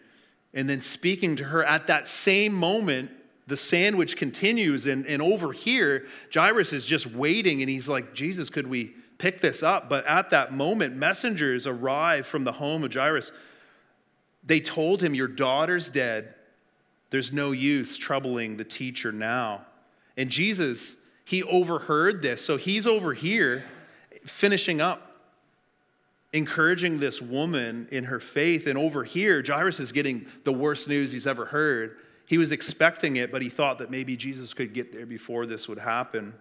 and 0.52 0.70
then 0.70 0.80
speaking 0.80 1.36
to 1.36 1.44
her 1.44 1.64
at 1.64 1.88
that 1.88 2.06
same 2.06 2.52
moment 2.54 3.10
the 3.46 3.56
sandwich 3.56 4.16
continues, 4.16 4.86
and, 4.86 5.06
and 5.06 5.20
over 5.20 5.52
here, 5.52 6.06
Jairus 6.32 6.72
is 6.72 6.84
just 6.84 7.06
waiting, 7.06 7.60
and 7.60 7.68
he's 7.68 7.88
like, 7.88 8.14
Jesus, 8.14 8.48
could 8.48 8.66
we 8.66 8.94
pick 9.18 9.40
this 9.40 9.62
up. 9.62 9.88
But 9.88 10.06
at 10.06 10.30
that 10.30 10.52
moment, 10.52 10.96
messengers 10.96 11.66
arrive 11.66 12.26
from 12.26 12.44
the 12.44 12.52
home 12.52 12.84
of 12.84 12.92
Jairus. 12.92 13.32
They 14.44 14.60
told 14.60 15.02
him, 15.02 15.14
Your 15.14 15.28
daughter's 15.28 15.88
dead. 15.88 16.34
There's 17.10 17.32
no 17.32 17.52
use 17.52 17.96
troubling 17.96 18.56
the 18.56 18.64
teacher 18.64 19.12
now. 19.12 19.66
And 20.16 20.30
Jesus, 20.30 20.96
he 21.24 21.42
overheard 21.42 22.22
this. 22.22 22.44
So 22.44 22.56
he's 22.56 22.86
over 22.86 23.14
here 23.14 23.64
finishing 24.26 24.80
up, 24.80 25.20
encouraging 26.32 26.98
this 26.98 27.22
woman 27.22 27.88
in 27.90 28.04
her 28.04 28.20
faith. 28.20 28.66
And 28.66 28.76
over 28.76 29.04
here, 29.04 29.42
Jairus 29.46 29.80
is 29.80 29.92
getting 29.92 30.26
the 30.44 30.52
worst 30.52 30.88
news 30.88 31.12
he's 31.12 31.26
ever 31.26 31.44
heard. 31.46 31.96
He 32.26 32.38
was 32.38 32.52
expecting 32.52 33.16
it, 33.16 33.30
but 33.30 33.42
he 33.42 33.48
thought 33.48 33.78
that 33.78 33.90
maybe 33.90 34.16
Jesus 34.16 34.54
could 34.54 34.72
get 34.72 34.92
there 34.92 35.06
before 35.06 35.46
this 35.46 35.68
would 35.68 35.78
happen. 35.78 36.34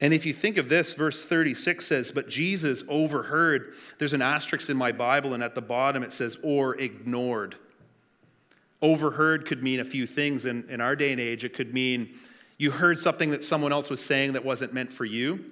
And 0.00 0.14
if 0.14 0.24
you 0.24 0.32
think 0.32 0.56
of 0.56 0.68
this, 0.70 0.94
verse 0.94 1.26
36 1.26 1.86
says, 1.86 2.10
But 2.10 2.28
Jesus 2.28 2.82
overheard. 2.88 3.74
There's 3.98 4.14
an 4.14 4.22
asterisk 4.22 4.70
in 4.70 4.76
my 4.76 4.92
Bible, 4.92 5.34
and 5.34 5.42
at 5.42 5.54
the 5.54 5.60
bottom 5.60 6.02
it 6.02 6.12
says, 6.12 6.38
or 6.42 6.74
ignored. 6.76 7.56
Overheard 8.80 9.44
could 9.44 9.62
mean 9.62 9.80
a 9.80 9.84
few 9.84 10.06
things. 10.06 10.46
In, 10.46 10.68
in 10.70 10.80
our 10.80 10.96
day 10.96 11.12
and 11.12 11.20
age, 11.20 11.44
it 11.44 11.52
could 11.52 11.74
mean 11.74 12.14
you 12.56 12.70
heard 12.70 12.98
something 12.98 13.30
that 13.30 13.44
someone 13.44 13.72
else 13.72 13.90
was 13.90 14.02
saying 14.02 14.32
that 14.32 14.44
wasn't 14.44 14.72
meant 14.72 14.92
for 14.92 15.04
you. 15.04 15.44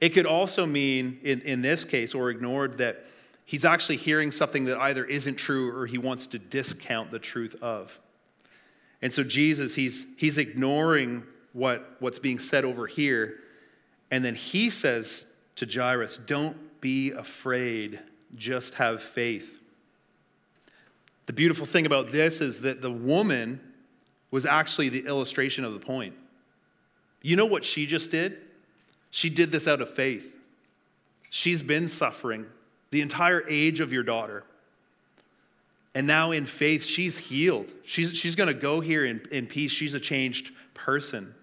It 0.00 0.10
could 0.10 0.26
also 0.26 0.66
mean, 0.66 1.20
in, 1.22 1.42
in 1.42 1.62
this 1.62 1.84
case, 1.84 2.12
or 2.12 2.30
ignored, 2.30 2.78
that 2.78 3.04
he's 3.44 3.64
actually 3.64 3.96
hearing 3.96 4.32
something 4.32 4.64
that 4.64 4.78
either 4.78 5.04
isn't 5.04 5.36
true 5.36 5.74
or 5.76 5.86
he 5.86 5.98
wants 5.98 6.26
to 6.28 6.38
discount 6.38 7.10
the 7.10 7.18
truth 7.18 7.56
of. 7.62 7.98
And 9.00 9.12
so 9.12 9.24
Jesus, 9.24 9.74
he's, 9.74 10.06
he's 10.16 10.38
ignoring 10.38 11.24
what, 11.52 11.96
what's 11.98 12.18
being 12.18 12.38
said 12.38 12.64
over 12.64 12.86
here. 12.86 13.40
And 14.10 14.24
then 14.24 14.34
he 14.34 14.70
says 14.70 15.24
to 15.56 15.66
Jairus, 15.66 16.16
Don't 16.18 16.80
be 16.80 17.10
afraid, 17.10 18.00
just 18.36 18.74
have 18.74 19.02
faith. 19.02 19.58
The 21.26 21.32
beautiful 21.32 21.66
thing 21.66 21.86
about 21.86 22.12
this 22.12 22.40
is 22.40 22.60
that 22.62 22.80
the 22.80 22.90
woman 22.90 23.60
was 24.30 24.46
actually 24.46 24.88
the 24.88 25.06
illustration 25.06 25.64
of 25.64 25.72
the 25.72 25.78
point. 25.78 26.14
You 27.22 27.36
know 27.36 27.46
what 27.46 27.64
she 27.64 27.86
just 27.86 28.10
did? 28.10 28.38
She 29.10 29.28
did 29.30 29.52
this 29.52 29.68
out 29.68 29.80
of 29.80 29.90
faith. 29.90 30.26
She's 31.30 31.62
been 31.62 31.88
suffering 31.88 32.46
the 32.92 33.00
entire 33.00 33.42
age 33.48 33.80
of 33.80 33.92
your 33.92 34.02
daughter. 34.02 34.44
And 35.94 36.06
now 36.06 36.30
in 36.30 36.46
faith, 36.46 36.84
she's 36.84 37.18
healed. 37.18 37.72
She's, 37.84 38.16
she's 38.16 38.36
going 38.36 38.48
to 38.48 38.54
go 38.54 38.80
here 38.80 39.04
in, 39.04 39.22
in 39.30 39.46
peace. 39.46 39.72
She's 39.72 39.94
a 39.94 40.00
changed 40.00 40.52
person. 40.74 41.34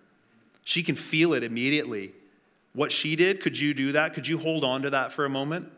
She 0.64 0.84
can 0.84 0.96
feel 0.96 1.34
it 1.34 1.44
immediately. 1.44 2.14
What 2.74 2.92
she 2.92 3.16
did, 3.16 3.42
could 3.42 3.58
you 3.58 3.74
do 3.74 3.92
that? 3.94 4.14
Could 4.14 4.28
you 4.28 4.38
hold 4.38 4.64
on 4.64 4.84
to 4.84 4.92
that 4.92 5.12
for 5.12 5.26
a 5.26 5.30
moment? 5.30 5.70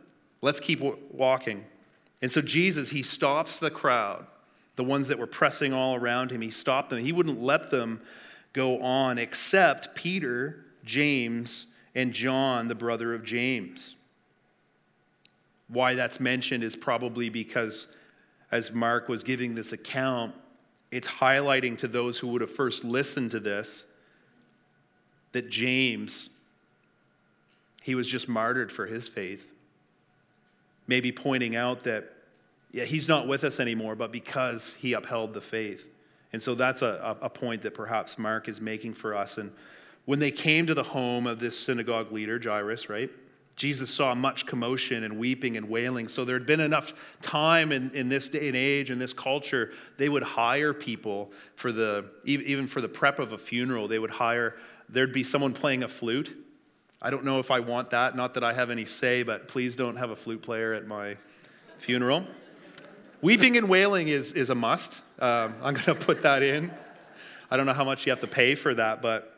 Let's 0.42 0.60
keep 0.60 0.80
w- 0.80 0.98
walking. 1.10 1.64
And 2.22 2.30
so 2.30 2.42
Jesus, 2.42 2.90
he 2.90 3.02
stops 3.02 3.60
the 3.60 3.72
crowd, 3.72 4.26
the 4.76 4.84
ones 4.84 5.08
that 5.08 5.20
were 5.20 5.28
pressing 5.28 5.72
all 5.72 5.96
around 5.96 6.32
him. 6.32 6.42
He 6.42 6.52
stopped 6.52 6.90
them. 6.90 7.00
He 7.00 7.14
wouldn't 7.14 7.42
let 7.42 7.72
them 7.72 8.02
go 8.52 8.82
on, 8.82 9.18
except 9.18 9.96
Peter, 9.96 10.66
James, 10.84 11.66
and 11.96 12.12
John, 12.12 12.68
the 12.68 12.76
brother 12.76 13.14
of 13.14 13.24
James. 13.24 13.96
Why 15.72 15.96
that's 15.96 16.20
mentioned 16.20 16.64
is 16.64 16.76
probably 16.76 17.30
because 17.30 17.88
as 18.52 18.72
Mark 18.72 19.08
was 19.08 19.24
giving 19.24 19.56
this 19.56 19.72
account, 19.72 20.36
it's 20.92 21.08
highlighting 21.08 21.78
to 21.80 21.88
those 21.88 22.18
who 22.18 22.28
would 22.28 22.42
have 22.42 22.52
first 22.52 22.84
listened 22.84 23.32
to 23.32 23.40
this 23.40 23.86
that 25.32 25.50
James, 25.50 26.30
he 27.82 27.96
was 27.96 28.06
just 28.06 28.28
martyred 28.28 28.70
for 28.70 28.86
his 28.86 29.08
faith. 29.08 29.50
Maybe 30.88 31.14
pointing 31.14 31.56
out 31.56 31.84
that, 31.86 32.12
yeah, 32.74 32.84
he's 32.84 33.08
not 33.08 33.30
with 33.30 33.46
us 33.46 33.62
anymore, 33.62 33.96
but 33.96 34.12
because 34.12 34.74
he 34.74 34.92
upheld 34.92 35.34
the 35.34 35.40
faith. 35.40 35.90
And 36.34 36.42
so 36.42 36.54
that's 36.54 36.82
a, 36.82 37.16
a 37.22 37.30
point 37.30 37.62
that 37.62 37.74
perhaps 37.74 38.18
Mark 38.18 38.50
is 38.50 38.60
making 38.60 38.94
for 38.96 39.16
us. 39.16 39.38
And 39.38 39.52
when 40.04 40.20
they 40.20 40.32
came 40.32 40.68
to 40.68 40.74
the 40.74 40.84
home 40.84 41.28
of 41.28 41.40
this 41.40 41.58
synagogue 41.58 42.12
leader, 42.12 42.40
Jairus, 42.44 42.90
right? 42.90 43.10
Jesus 43.56 43.94
saw 43.94 44.16
much 44.16 44.46
commotion 44.46 45.04
and 45.04 45.20
weeping 45.20 45.58
and 45.58 45.70
wailing. 45.70 46.08
So 46.08 46.26
there 46.26 46.38
had 46.38 46.48
been 46.48 46.60
enough 46.60 46.94
time 47.22 47.72
in, 47.72 47.92
in 47.92 48.10
this 48.10 48.30
day 48.30 48.48
and 48.48 48.58
age, 48.58 48.92
in 48.92 48.98
this 48.98 49.14
culture, 49.14 49.72
they 49.98 50.10
would 50.10 50.24
hire 50.24 50.74
people 50.74 51.32
for 51.56 51.72
the, 51.72 52.06
even 52.26 52.68
for 52.68 52.82
the 52.82 52.88
prep 52.88 53.20
of 53.20 53.34
a 53.34 53.38
funeral, 53.38 53.88
they 53.88 54.00
would 54.00 54.10
hire, 54.10 54.56
there'd 54.90 55.14
be 55.14 55.24
someone 55.24 55.54
playing 55.54 55.84
a 55.84 55.88
flute. 55.88 56.36
I 57.02 57.10
don't 57.10 57.26
know 57.26 57.40
if 57.40 57.52
I 57.52 57.60
want 57.60 57.90
that. 57.92 58.16
Not 58.16 58.36
that 58.36 58.44
I 58.44 58.54
have 58.54 58.70
any 58.70 58.86
say, 58.86 59.24
but 59.24 59.48
please 59.48 59.76
don't 59.76 59.96
have 59.96 60.12
a 60.12 60.16
flute 60.16 60.42
player 60.42 60.74
at 60.74 60.88
my 60.88 61.18
funeral. 61.80 62.26
Weeping 63.22 63.58
and 63.58 63.68
wailing 63.68 64.08
is, 64.08 64.34
is 64.34 64.50
a 64.50 64.56
must. 64.56 65.02
Um, 65.20 65.56
I'm 65.62 65.74
going 65.74 65.86
to 65.86 65.96
put 65.96 66.22
that 66.24 66.44
in. 66.44 66.72
I 67.50 67.58
don't 67.58 67.66
know 67.66 67.74
how 67.74 67.84
much 67.84 68.06
you 68.06 68.12
have 68.12 68.22
to 68.22 68.28
pay 68.28 68.56
for 68.56 68.74
that, 68.76 69.02
but 69.02 69.36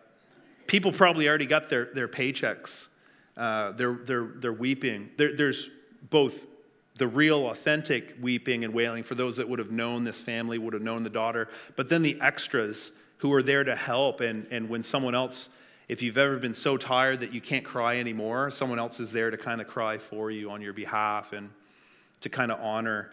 people 0.67 0.91
probably 0.91 1.27
already 1.27 1.45
got 1.45 1.69
their, 1.69 1.85
their 1.93 2.07
paychecks. 2.07 2.87
Uh, 3.35 3.71
they're, 3.71 3.99
they're, 4.03 4.29
they're 4.35 4.53
weeping. 4.53 5.09
There, 5.17 5.35
there's 5.35 5.69
both 6.09 6.47
the 6.95 7.07
real, 7.07 7.47
authentic 7.49 8.15
weeping 8.21 8.63
and 8.63 8.73
wailing 8.73 9.03
for 9.03 9.15
those 9.15 9.37
that 9.37 9.49
would 9.49 9.59
have 9.59 9.71
known 9.71 10.03
this 10.03 10.21
family, 10.21 10.57
would 10.57 10.73
have 10.73 10.83
known 10.83 11.03
the 11.03 11.09
daughter, 11.09 11.49
but 11.75 11.89
then 11.89 12.03
the 12.03 12.19
extras 12.21 12.91
who 13.17 13.33
are 13.33 13.41
there 13.41 13.63
to 13.63 13.75
help. 13.75 14.21
And, 14.21 14.47
and 14.51 14.69
when 14.69 14.83
someone 14.83 15.15
else, 15.15 15.49
if 15.87 16.01
you've 16.01 16.17
ever 16.17 16.37
been 16.37 16.53
so 16.53 16.77
tired 16.77 17.21
that 17.21 17.33
you 17.33 17.41
can't 17.41 17.65
cry 17.65 17.97
anymore, 17.97 18.51
someone 18.51 18.77
else 18.77 18.99
is 18.99 19.11
there 19.11 19.31
to 19.31 19.37
kind 19.37 19.61
of 19.61 19.67
cry 19.67 19.97
for 19.97 20.29
you 20.29 20.51
on 20.51 20.61
your 20.61 20.73
behalf 20.73 21.33
and 21.33 21.49
to 22.21 22.29
kind 22.29 22.51
of 22.51 22.59
honor 22.61 23.11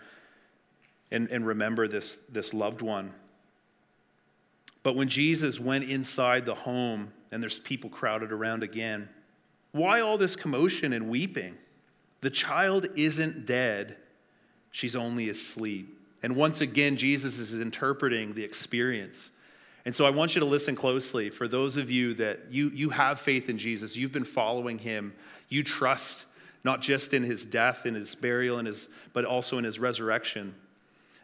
and, 1.11 1.29
and 1.31 1.47
remember 1.47 1.89
this, 1.89 2.17
this 2.31 2.53
loved 2.53 2.83
one. 2.83 3.15
But 4.83 4.95
when 4.95 5.09
Jesus 5.09 5.59
went 5.59 5.85
inside 5.85 6.45
the 6.45 6.55
home, 6.55 7.13
and 7.33 7.43
there's 7.43 7.59
people 7.59 7.91
crowded 7.91 8.33
around 8.33 8.63
again. 8.63 9.09
Why 9.73 10.01
all 10.01 10.19
this 10.19 10.37
commotion 10.37 10.93
and 10.93 11.09
weeping? 11.09 11.57
The 12.21 12.31
child 12.31 12.87
isn't 12.97 13.47
dead, 13.47 13.97
she's 14.73 14.97
only 14.97 15.29
asleep. 15.29 15.97
And 16.23 16.37
once 16.37 16.61
again, 16.61 16.97
Jesus 16.97 17.39
is 17.39 17.59
interpreting 17.59 18.35
the 18.35 18.45
experience. 18.45 19.31
And 19.87 19.95
so 19.95 20.05
I 20.05 20.11
want 20.11 20.35
you 20.35 20.41
to 20.41 20.47
listen 20.47 20.75
closely. 20.75 21.31
For 21.31 21.49
those 21.49 21.79
of 21.79 21.91
you 21.91 22.13
that 22.15 22.41
you, 22.51 22.69
you 22.71 22.91
have 22.91 23.19
faith 23.19 23.49
in 23.49 23.57
Jesus, 23.57 23.97
you've 23.97 24.13
been 24.13 24.25
following 24.25 24.79
him, 24.79 25.15
you 25.49 25.63
trust 25.63 26.27
not 26.63 26.83
just 26.83 27.15
in 27.15 27.23
his 27.23 27.45
death, 27.45 27.87
in 27.87 27.95
his 27.95 28.15
burial, 28.15 28.59
in 28.59 28.67
his, 28.67 28.89
but 29.15 29.25
also 29.25 29.57
in 29.57 29.65
his 29.65 29.79
resurrection, 29.79 30.55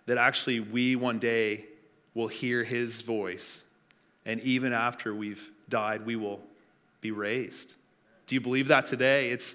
that 0.07 0.17
actually 0.17 0.61
we 0.61 0.97
one 0.97 1.19
day 1.19 1.67
will 2.15 2.29
hear 2.29 2.65
his 2.65 3.03
voice. 3.03 3.63
And 4.25 4.41
even 4.41 4.73
after 4.73 5.15
we've 5.15 5.51
died, 5.69 6.07
we 6.07 6.17
will 6.17 6.41
be 7.03 7.11
raised. 7.11 7.75
Do 8.27 8.35
you 8.35 8.41
believe 8.41 8.69
that 8.69 8.87
today? 8.87 9.31
It's 9.31 9.55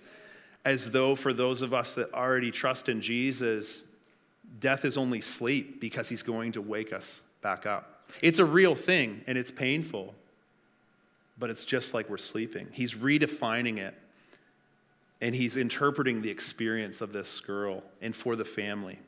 as 0.64 0.92
though 0.92 1.16
for 1.16 1.34
those 1.34 1.62
of 1.62 1.74
us 1.74 1.96
that 1.96 2.14
already 2.14 2.52
trust 2.52 2.90
in 2.90 3.02
Jesus, 3.02 3.82
death 4.60 4.86
is 4.86 4.98
only 4.98 5.22
sleep 5.22 5.82
because 5.82 6.08
he's 6.08 6.24
going 6.24 6.54
to 6.54 6.62
wake 6.62 6.94
us 6.94 7.22
back 7.42 7.66
up. 7.66 8.06
It's 8.22 8.40
a 8.40 8.46
real 8.46 8.76
thing 8.76 9.22
and 9.28 9.38
it's 9.38 9.52
painful, 9.52 10.14
but 11.38 11.50
it's 11.50 11.66
just 11.66 11.94
like 11.94 12.10
we're 12.10 12.18
sleeping. 12.18 12.68
He's 12.72 12.94
redefining 12.94 13.78
it 13.78 13.96
and 15.22 15.34
he's 15.34 15.58
interpreting 15.58 16.22
the 16.22 16.30
experience 16.30 17.02
of 17.02 17.14
this 17.14 17.40
girl 17.40 17.84
and 18.02 18.16
for 18.16 18.36
the 18.36 18.46
family. 18.46 19.00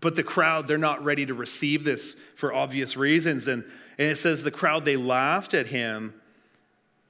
But 0.00 0.16
the 0.16 0.22
crowd, 0.22 0.66
they're 0.66 0.78
not 0.78 1.04
ready 1.04 1.24
to 1.26 1.34
receive 1.34 1.84
this 1.84 2.16
for 2.34 2.52
obvious 2.52 2.96
reasons. 2.96 3.48
And 3.48 3.64
and 3.98 4.08
it 4.08 4.18
says 4.18 4.42
the 4.42 4.50
crowd, 4.50 4.84
they 4.84 4.96
laughed 4.96 5.54
at 5.54 5.68
him, 5.68 6.14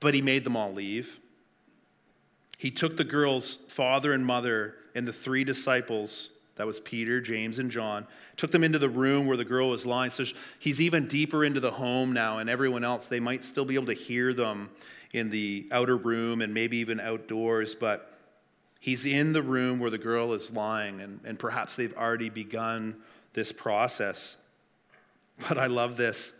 but 0.00 0.14
he 0.14 0.20
made 0.20 0.44
them 0.44 0.56
all 0.56 0.72
leave. 0.72 1.18
He 2.64 2.70
took 2.70 2.96
the 2.96 3.04
girl's 3.04 3.56
father 3.68 4.14
and 4.14 4.24
mother 4.24 4.76
and 4.94 5.06
the 5.06 5.12
three 5.12 5.44
disciples, 5.44 6.30
that 6.56 6.66
was 6.66 6.80
Peter, 6.80 7.20
James, 7.20 7.58
and 7.58 7.70
John, 7.70 8.06
took 8.38 8.52
them 8.52 8.64
into 8.64 8.78
the 8.78 8.88
room 8.88 9.26
where 9.26 9.36
the 9.36 9.44
girl 9.44 9.68
was 9.68 9.84
lying. 9.84 10.10
So 10.10 10.24
he's 10.58 10.80
even 10.80 11.06
deeper 11.06 11.44
into 11.44 11.60
the 11.60 11.72
home 11.72 12.14
now, 12.14 12.38
and 12.38 12.48
everyone 12.48 12.82
else, 12.82 13.06
they 13.06 13.20
might 13.20 13.44
still 13.44 13.66
be 13.66 13.74
able 13.74 13.88
to 13.88 13.92
hear 13.92 14.32
them 14.32 14.70
in 15.12 15.28
the 15.28 15.68
outer 15.72 15.98
room 15.98 16.40
and 16.40 16.54
maybe 16.54 16.78
even 16.78 17.00
outdoors, 17.00 17.74
but 17.74 18.18
he's 18.80 19.04
in 19.04 19.34
the 19.34 19.42
room 19.42 19.78
where 19.78 19.90
the 19.90 19.98
girl 19.98 20.32
is 20.32 20.50
lying, 20.50 21.02
and, 21.02 21.20
and 21.26 21.38
perhaps 21.38 21.76
they've 21.76 21.92
already 21.92 22.30
begun 22.30 22.96
this 23.34 23.52
process. 23.52 24.38
But 25.50 25.58
I 25.58 25.66
love 25.66 25.98
this 25.98 26.32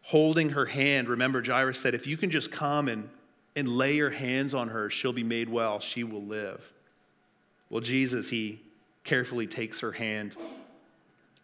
holding 0.00 0.48
her 0.50 0.64
hand. 0.64 1.10
Remember, 1.10 1.44
Jairus 1.44 1.78
said, 1.78 1.92
If 1.92 2.06
you 2.06 2.16
can 2.16 2.30
just 2.30 2.50
come 2.50 2.88
and, 2.88 3.10
and 3.56 3.68
lay 3.68 3.96
your 3.96 4.10
hands 4.10 4.54
on 4.54 4.68
her, 4.68 4.90
she'll 4.90 5.12
be 5.12 5.24
made 5.24 5.48
well, 5.48 5.80
she 5.80 6.04
will 6.04 6.22
live. 6.22 6.72
Well, 7.70 7.80
Jesus, 7.80 8.30
he 8.30 8.60
carefully 9.02 9.48
takes 9.48 9.80
her 9.80 9.92
hand 9.92 10.36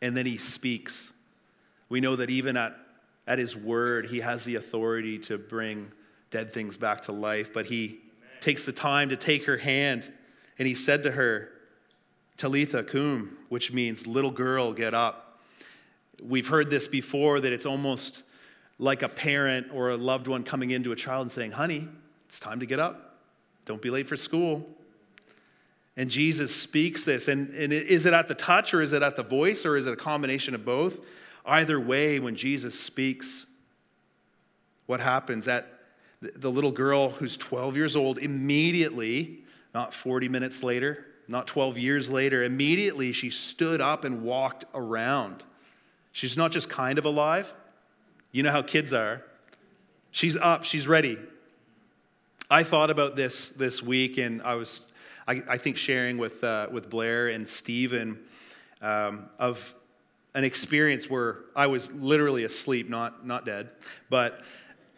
and 0.01 0.17
then 0.17 0.27
he 0.27 0.37
speaks. 0.37 1.13
We 1.89 2.01
know 2.01 2.15
that 2.17 2.31
even 2.31 2.57
at, 2.57 2.77
at 3.27 3.39
his 3.39 3.57
word, 3.57 4.11
he 4.11 4.21
has 4.21 4.45
the 4.45 4.57
authority 4.57 5.19
to 5.21 5.39
bring 5.39 5.91
dead 6.31 6.53
things 6.53 6.77
back 6.77 7.03
to 7.03 7.13
life, 7.13 7.53
but 7.53 7.67
he, 7.67 8.03
takes 8.43 8.65
the 8.65 8.73
time 8.73 9.09
to 9.09 9.17
take 9.17 9.47
her 9.47 9.57
hand, 9.57 10.13
and 10.59 10.69
he 10.69 10.75
said 10.75 11.05
to 11.05 11.13
her, 11.13 11.49
Talitha 12.37 12.83
cum, 12.83 13.39
which 13.49 13.73
means 13.73 14.07
little 14.07 14.33
girl, 14.33 14.73
get 14.73 14.95
up. 14.95 15.41
We've 16.21 16.49
heard 16.49 16.69
this 16.69 16.89
before 16.89 17.41
that 17.41 17.53
it's 17.53 17.67
almost 17.67 18.25
like 18.83 19.03
a 19.03 19.09
parent 19.09 19.69
or 19.73 19.91
a 19.91 19.97
loved 19.97 20.27
one 20.27 20.43
coming 20.43 20.73
into 20.73 20.91
a 20.91 20.97
child 20.97 21.23
and 21.23 21.31
saying, 21.31 21.53
Honey, 21.53 21.87
it's 22.27 22.41
time 22.41 22.59
to 22.59 22.67
get 22.67 22.81
up. 22.81 23.15
Don't 23.65 23.81
be 23.81 23.91
late 23.91 24.09
for 24.09 24.17
school. 24.17 24.69
And 25.97 26.11
Jesus 26.11 26.55
speaks 26.55 27.05
this. 27.05 27.29
And, 27.29 27.55
and 27.55 27.73
is 27.73 28.07
it 28.07 28.13
at 28.13 28.27
the 28.27 28.35
touch 28.35 28.75
or 28.75 28.83
is 28.83 28.93
it 28.93 29.01
at 29.01 29.15
the 29.15 29.23
voice 29.23 29.65
or 29.65 29.77
is 29.77 29.87
it 29.87 29.93
a 29.93 29.97
combination 29.97 30.53
of 30.57 30.65
both? 30.65 30.99
Either 31.47 31.79
way, 31.79 32.19
when 32.19 32.35
Jesus 32.35 32.79
speaks, 32.79 33.47
what 34.87 34.99
happens? 34.99 35.45
That 35.45 35.69
the 36.21 36.51
little 36.51 36.73
girl 36.73 37.11
who's 37.11 37.37
12 37.37 37.77
years 37.77 37.95
old 37.95 38.19
immediately, 38.19 39.45
not 39.75 39.95
40 39.95 40.29
minutes 40.29 40.65
later, 40.65 41.07
not 41.29 41.47
12 41.47 41.79
years 41.79 42.11
later, 42.11 42.43
immediately 42.43 43.13
she 43.13 43.31
stood 43.31 43.81
up 43.81 44.05
and 44.05 44.23
walked 44.23 44.65
around. 44.75 45.45
She's 46.11 46.37
not 46.37 46.51
just 46.51 46.69
kind 46.69 46.99
of 46.99 47.05
alive. 47.05 47.55
You 48.35 48.43
know 48.43 48.51
how 48.51 48.63
kids 48.63 48.95
are. 48.95 49.23
She's 50.11 50.39
up, 50.39 50.65
she's 50.65 50.89
ready. 50.89 51.19
I 52.51 52.63
thought 52.63 52.89
about 52.89 53.15
this 53.15 53.51
this 53.51 53.83
week, 53.83 54.17
and 54.17 54.41
I 54.41 54.55
was, 54.55 54.87
I, 55.29 55.43
I 55.51 55.59
think, 55.59 55.77
sharing 55.77 56.17
with, 56.17 56.43
uh, 56.43 56.69
with 56.73 56.89
Blair 56.89 57.29
and 57.29 57.47
Stephen 57.47 58.19
um, 58.81 59.27
of 59.39 59.75
an 60.35 60.45
experience 60.45 61.11
where 61.11 61.41
I 61.55 61.67
was 61.67 61.93
literally 61.93 62.45
asleep, 62.45 62.89
not, 62.89 63.27
not 63.27 63.45
dead. 63.45 63.71
But 64.09 64.43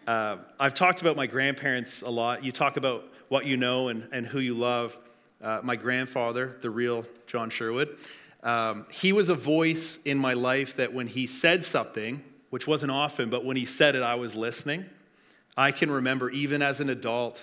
uh, 0.06 0.36
I've 0.60 0.74
talked 0.74 1.00
about 1.00 1.16
my 1.16 1.26
grandparents 1.26 2.02
a 2.02 2.10
lot. 2.10 2.44
You 2.44 2.52
talk 2.52 2.76
about 2.76 3.04
what 3.30 3.46
you 3.46 3.56
know 3.56 3.88
and, 3.88 4.08
and 4.12 4.28
who 4.28 4.38
you 4.38 4.54
love. 4.54 4.96
Uh, 5.42 5.58
my 5.64 5.74
grandfather, 5.74 6.56
the 6.60 6.70
real 6.70 7.04
John 7.26 7.50
Sherwood, 7.50 7.98
um, 8.44 8.86
he 8.92 9.12
was 9.12 9.28
a 9.28 9.34
voice 9.34 9.98
in 10.04 10.18
my 10.18 10.34
life 10.34 10.76
that 10.76 10.94
when 10.94 11.08
he 11.08 11.26
said 11.26 11.64
something, 11.64 12.22
which 12.54 12.68
wasn't 12.68 12.92
often, 12.92 13.30
but 13.30 13.44
when 13.44 13.56
he 13.56 13.64
said 13.64 13.96
it, 13.96 14.02
I 14.04 14.14
was 14.14 14.36
listening. 14.36 14.84
I 15.56 15.72
can 15.72 15.90
remember, 15.90 16.30
even 16.30 16.62
as 16.62 16.80
an 16.80 16.88
adult, 16.88 17.42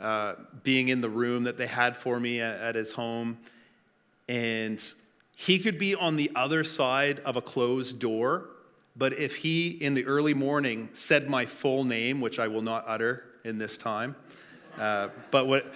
uh, 0.00 0.34
being 0.64 0.88
in 0.88 1.00
the 1.00 1.08
room 1.08 1.44
that 1.44 1.56
they 1.56 1.68
had 1.68 1.96
for 1.96 2.18
me 2.18 2.40
at, 2.40 2.58
at 2.58 2.74
his 2.74 2.92
home, 2.92 3.38
and 4.28 4.84
he 5.36 5.60
could 5.60 5.78
be 5.78 5.94
on 5.94 6.16
the 6.16 6.32
other 6.34 6.64
side 6.64 7.20
of 7.20 7.36
a 7.36 7.40
closed 7.40 8.00
door, 8.00 8.48
but 8.96 9.12
if 9.12 9.36
he, 9.36 9.68
in 9.68 9.94
the 9.94 10.04
early 10.04 10.34
morning, 10.34 10.88
said 10.94 11.30
my 11.30 11.46
full 11.46 11.84
name, 11.84 12.20
which 12.20 12.40
I 12.40 12.48
will 12.48 12.62
not 12.62 12.82
utter 12.88 13.22
in 13.44 13.56
this 13.56 13.76
time, 13.76 14.16
uh, 14.80 15.10
but 15.30 15.46
what, 15.46 15.72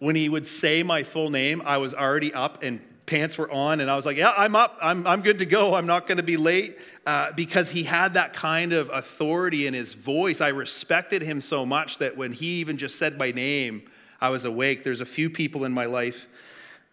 when 0.00 0.16
he 0.16 0.28
would 0.28 0.48
say 0.48 0.82
my 0.82 1.04
full 1.04 1.30
name, 1.30 1.62
I 1.64 1.76
was 1.76 1.94
already 1.94 2.34
up 2.34 2.64
and 2.64 2.80
pants 3.06 3.36
were 3.36 3.50
on, 3.50 3.80
and 3.80 3.90
I 3.90 3.96
was 3.96 4.06
like, 4.06 4.16
Yeah, 4.16 4.32
I'm 4.36 4.56
up. 4.56 4.78
I'm, 4.80 5.06
I'm 5.06 5.22
good 5.22 5.38
to 5.38 5.46
go. 5.46 5.74
I'm 5.74 5.86
not 5.86 6.06
going 6.06 6.16
to 6.16 6.22
be 6.22 6.36
late. 6.36 6.78
Uh, 7.04 7.32
because 7.32 7.70
he 7.70 7.82
had 7.82 8.14
that 8.14 8.32
kind 8.32 8.72
of 8.72 8.88
authority 8.90 9.66
in 9.66 9.74
his 9.74 9.94
voice. 9.94 10.40
I 10.40 10.48
respected 10.48 11.20
him 11.20 11.40
so 11.40 11.66
much 11.66 11.98
that 11.98 12.16
when 12.16 12.32
he 12.32 12.60
even 12.60 12.78
just 12.78 12.96
said 12.96 13.18
my 13.18 13.32
name, 13.32 13.82
I 14.20 14.28
was 14.28 14.44
awake. 14.44 14.84
There's 14.84 15.00
a 15.00 15.06
few 15.06 15.28
people 15.28 15.64
in 15.64 15.72
my 15.72 15.86
life 15.86 16.28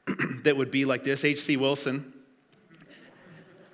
that 0.44 0.58
would 0.58 0.72
be 0.72 0.86
like 0.86 1.04
this 1.04 1.24
H.C. 1.24 1.58
Wilson. 1.58 2.12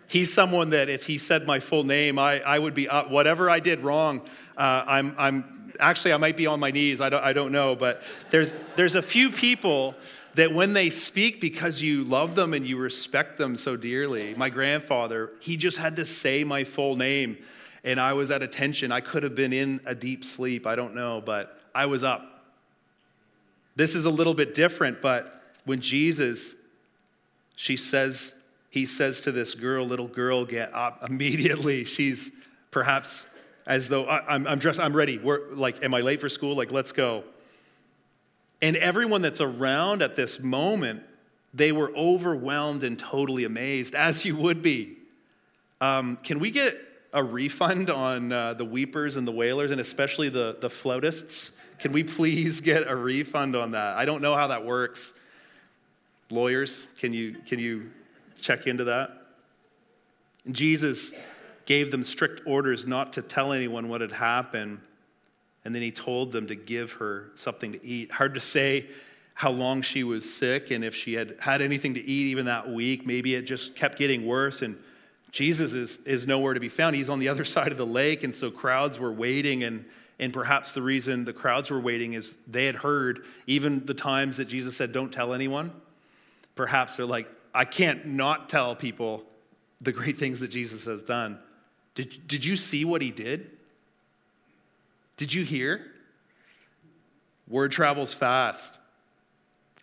He's 0.07 0.31
someone 0.33 0.71
that 0.71 0.89
if 0.89 1.05
he 1.05 1.17
said 1.17 1.47
my 1.47 1.61
full 1.61 1.83
name, 1.83 2.19
I, 2.19 2.41
I 2.41 2.59
would 2.59 2.73
be 2.73 2.89
up. 2.89 3.09
Whatever 3.09 3.49
I 3.49 3.61
did 3.61 3.79
wrong, 3.79 4.21
uh, 4.57 4.83
I'm, 4.85 5.15
I'm 5.17 5.73
actually, 5.79 6.13
I 6.13 6.17
might 6.17 6.37
be 6.37 6.47
on 6.47 6.59
my 6.59 6.71
knees. 6.71 7.01
I 7.01 7.09
don't, 7.09 7.23
I 7.23 7.33
don't 7.33 7.51
know. 7.51 7.75
But 7.75 8.03
there's, 8.29 8.53
there's 8.75 8.95
a 8.95 9.01
few 9.01 9.31
people 9.31 9.95
that 10.35 10.53
when 10.53 10.73
they 10.73 10.89
speak 10.89 11.41
because 11.41 11.81
you 11.81 12.03
love 12.03 12.35
them 12.35 12.53
and 12.53 12.67
you 12.67 12.77
respect 12.77 13.37
them 13.37 13.57
so 13.57 13.75
dearly. 13.75 14.35
My 14.35 14.49
grandfather, 14.49 15.31
he 15.39 15.57
just 15.57 15.77
had 15.77 15.95
to 15.95 16.05
say 16.05 16.43
my 16.43 16.63
full 16.63 16.95
name, 16.95 17.37
and 17.83 17.99
I 17.99 18.13
was 18.13 18.31
at 18.31 18.43
attention. 18.43 18.91
I 18.91 19.01
could 19.01 19.23
have 19.23 19.35
been 19.35 19.53
in 19.53 19.79
a 19.85 19.95
deep 19.95 20.23
sleep. 20.23 20.67
I 20.67 20.75
don't 20.75 20.93
know, 20.93 21.21
but 21.25 21.59
I 21.73 21.85
was 21.85 22.03
up. 22.03 22.45
This 23.75 23.95
is 23.95 24.05
a 24.05 24.09
little 24.09 24.33
bit 24.33 24.53
different, 24.53 25.01
but 25.01 25.41
when 25.65 25.81
Jesus, 25.81 26.55
she 27.55 27.77
says, 27.77 28.33
he 28.69 28.85
says 28.85 29.21
to 29.21 29.31
this 29.31 29.55
girl, 29.55 29.85
little 29.85 30.07
girl, 30.07 30.45
get 30.45 30.73
up 30.73 31.09
immediately. 31.09 31.83
She's 31.85 32.31
perhaps 32.71 33.25
as 33.65 33.87
though 33.87 34.07
I'm, 34.07 34.45
I'm 34.47 34.59
dressed, 34.59 34.79
I'm 34.79 34.95
ready. 34.95 35.17
We're 35.17 35.53
like, 35.53 35.83
am 35.83 35.93
I 35.93 36.01
late 36.01 36.21
for 36.21 36.29
school? 36.29 36.55
Like, 36.55 36.71
let's 36.71 36.91
go. 36.91 37.23
And 38.65 38.75
everyone 38.77 39.21
that's 39.21 39.41
around 39.41 40.01
at 40.01 40.15
this 40.15 40.39
moment, 40.39 41.03
they 41.53 41.71
were 41.71 41.95
overwhelmed 41.95 42.83
and 42.83 42.97
totally 42.97 43.43
amazed, 43.43 43.93
as 44.09 44.25
you 44.25 44.35
would 44.37 44.63
be. 44.63 44.97
Um, 45.79 46.17
can 46.23 46.39
we 46.39 46.49
get 46.49 46.75
a 47.13 47.23
refund 47.23 47.91
on 47.91 48.31
uh, 48.31 48.55
the 48.55 48.65
weepers 48.65 49.17
and 49.17 49.27
the 49.27 49.31
wailers, 49.31 49.69
and 49.69 49.79
especially 49.79 50.29
the, 50.29 50.57
the 50.61 50.69
flautists? 50.71 51.51
Can 51.77 51.91
we 51.91 52.03
please 52.03 52.59
get 52.59 52.87
a 52.87 52.95
refund 52.95 53.55
on 53.55 53.69
that? 53.71 53.97
I 53.97 54.05
don't 54.05 54.23
know 54.23 54.35
how 54.35 54.47
that 54.47 54.65
works. 54.65 55.13
Lawyers, 56.31 56.87
can 56.97 57.13
you, 57.13 57.35
can 57.45 57.59
you 57.59 57.91
check 58.41 58.65
into 58.65 58.85
that? 58.85 59.27
Jesus 60.49 61.13
gave 61.67 61.91
them 61.91 62.03
strict 62.03 62.41
orders 62.47 62.87
not 62.87 63.13
to 63.13 63.21
tell 63.21 63.53
anyone 63.53 63.89
what 63.89 64.01
had 64.01 64.11
happened. 64.11 64.79
And 65.65 65.75
then 65.75 65.81
he 65.81 65.91
told 65.91 66.31
them 66.31 66.47
to 66.47 66.55
give 66.55 66.93
her 66.93 67.31
something 67.35 67.73
to 67.73 67.85
eat. 67.85 68.11
Hard 68.11 68.35
to 68.35 68.39
say 68.39 68.87
how 69.33 69.51
long 69.51 69.81
she 69.81 70.03
was 70.03 70.31
sick 70.31 70.71
and 70.71 70.85
if 70.85 70.95
she 70.95 71.15
had 71.15 71.35
had 71.39 71.61
anything 71.61 71.95
to 71.95 71.99
eat 71.99 72.27
even 72.27 72.45
that 72.45 72.71
week. 72.71 73.05
Maybe 73.05 73.35
it 73.35 73.41
just 73.41 73.75
kept 73.75 73.97
getting 73.97 74.25
worse. 74.25 74.61
And 74.61 74.77
Jesus 75.31 75.73
is, 75.73 75.97
is 76.05 76.25
nowhere 76.25 76.53
to 76.53 76.59
be 76.59 76.69
found. 76.69 76.95
He's 76.95 77.09
on 77.09 77.19
the 77.19 77.27
other 77.27 77.43
side 77.45 77.71
of 77.71 77.77
the 77.77 77.85
lake. 77.85 78.23
And 78.23 78.33
so 78.33 78.49
crowds 78.49 78.99
were 78.99 79.11
waiting. 79.11 79.63
And, 79.63 79.83
and 80.19 80.31
perhaps 80.31 80.73
the 80.73 80.81
reason 80.81 81.25
the 81.25 81.33
crowds 81.33 81.69
were 81.69 81.79
waiting 81.79 82.13
is 82.13 82.37
they 82.47 82.65
had 82.65 82.75
heard 82.75 83.25
even 83.47 83.85
the 83.85 83.93
times 83.93 84.37
that 84.37 84.45
Jesus 84.45 84.77
said, 84.77 84.93
Don't 84.93 85.11
tell 85.11 85.33
anyone 85.33 85.73
perhaps 86.55 86.95
they're 86.95 87.05
like, 87.05 87.29
I 87.53 87.65
can't 87.65 88.05
not 88.05 88.49
tell 88.49 88.75
people 88.75 89.23
the 89.81 89.91
great 89.91 90.17
things 90.17 90.39
that 90.39 90.49
Jesus 90.49 90.85
has 90.85 91.03
done. 91.03 91.37
Did, 91.93 92.27
did 92.27 92.43
you 92.43 92.55
see 92.55 92.83
what 92.83 93.01
he 93.01 93.11
did? 93.11 93.51
Did 95.17 95.33
you 95.33 95.43
hear? 95.43 95.85
Word 97.47 97.71
travels 97.71 98.13
fast. 98.13 98.77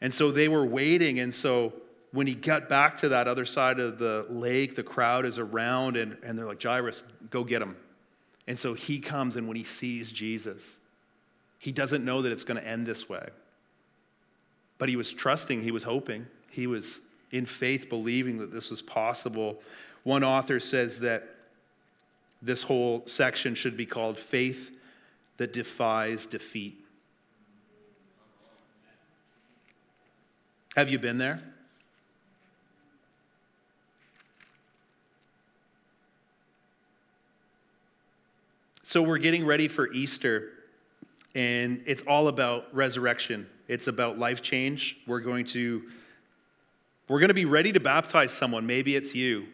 And 0.00 0.12
so 0.12 0.30
they 0.30 0.48
were 0.48 0.64
waiting. 0.64 1.20
And 1.20 1.32
so 1.32 1.72
when 2.12 2.26
he 2.26 2.34
got 2.34 2.68
back 2.68 2.96
to 2.98 3.10
that 3.10 3.28
other 3.28 3.44
side 3.44 3.78
of 3.78 3.98
the 3.98 4.26
lake, 4.28 4.74
the 4.74 4.82
crowd 4.82 5.24
is 5.24 5.38
around 5.38 5.96
and, 5.96 6.16
and 6.22 6.38
they're 6.38 6.46
like, 6.46 6.62
Jairus, 6.62 7.02
go 7.30 7.44
get 7.44 7.62
him. 7.62 7.76
And 8.46 8.58
so 8.58 8.74
he 8.74 8.98
comes, 8.98 9.36
and 9.36 9.46
when 9.46 9.56
he 9.56 9.64
sees 9.64 10.10
Jesus, 10.10 10.78
he 11.60 11.70
doesn't 11.70 12.04
know 12.04 12.22
that 12.22 12.32
it's 12.32 12.44
going 12.44 12.60
to 12.60 12.66
end 12.66 12.86
this 12.86 13.08
way. 13.08 13.28
But 14.78 14.88
he 14.88 14.96
was 14.96 15.12
trusting, 15.12 15.62
he 15.62 15.70
was 15.70 15.84
hoping. 15.84 16.26
He 16.50 16.66
was 16.66 17.00
in 17.30 17.46
faith 17.46 17.88
believing 17.88 18.38
that 18.38 18.52
this 18.52 18.70
was 18.70 18.82
possible. 18.82 19.62
One 20.02 20.24
author 20.24 20.58
says 20.58 21.00
that 21.00 21.28
this 22.42 22.64
whole 22.64 23.06
section 23.06 23.54
should 23.54 23.76
be 23.76 23.86
called 23.86 24.18
Faith 24.18 24.76
That 25.38 25.52
Defies 25.52 26.26
Defeat. 26.26 26.84
Have 30.76 30.90
you 30.90 30.98
been 30.98 31.18
there? 31.18 31.38
So, 38.82 39.02
we're 39.02 39.18
getting 39.18 39.46
ready 39.46 39.68
for 39.68 39.90
Easter, 39.92 40.50
and 41.34 41.82
it's 41.86 42.02
all 42.02 42.28
about 42.28 42.74
resurrection. 42.74 43.46
It's 43.68 43.86
about 43.86 44.18
life 44.18 44.42
change. 44.42 44.98
We're 45.06 45.20
going 45.20 45.46
to 45.46 45.82
we're 47.08 47.20
going 47.20 47.28
to 47.28 47.34
be 47.34 47.44
ready 47.44 47.72
to 47.72 47.80
baptize 47.80 48.32
someone. 48.32 48.66
Maybe 48.66 48.96
it's 48.96 49.14
you. 49.14 49.46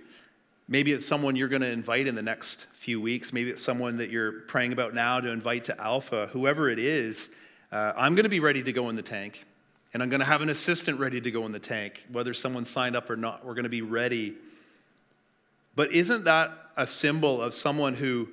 Maybe 0.71 0.93
it's 0.93 1.07
someone 1.07 1.35
you're 1.35 1.49
going 1.49 1.63
to 1.63 1.71
invite 1.71 2.07
in 2.07 2.15
the 2.15 2.23
next 2.23 2.67
few 2.75 3.01
weeks. 3.01 3.33
Maybe 3.33 3.49
it's 3.49 3.63
someone 3.63 3.97
that 3.97 4.11
you're 4.11 4.33
praying 4.33 4.75
about 4.75 4.93
now 4.93 5.19
to 5.19 5.31
invite 5.31 5.65
to 5.65 5.81
Alpha. 5.81 6.29
Whoever 6.33 6.69
it 6.69 6.79
is, 6.79 7.31
uh, 7.73 7.95
I'm 7.97 8.15
going 8.15 8.25
to 8.25 8.31
be 8.31 8.41
ready 8.41 8.63
to 8.63 8.73
go 8.73 8.91
in 8.91 8.97
the 8.97 9.03
tank. 9.03 9.47
And 9.95 10.03
I'm 10.03 10.11
going 10.11 10.21
to 10.21 10.27
have 10.27 10.43
an 10.43 10.51
assistant 10.51 11.01
ready 11.01 11.23
to 11.23 11.31
go 11.31 11.47
in 11.47 11.53
the 11.53 11.59
tank. 11.59 12.05
Whether 12.13 12.35
someone 12.35 12.67
signed 12.67 12.97
up 12.97 13.09
or 13.09 13.17
not, 13.17 13.47
we're 13.47 13.55
going 13.55 13.65
to 13.65 13.71
be 13.71 13.81
ready. 13.81 14.37
But 15.75 15.93
isn't 15.93 16.25
that 16.25 16.53
a 16.77 16.87
symbol 16.87 17.41
of 17.41 17.55
someone 17.55 17.95
who, 17.95 18.29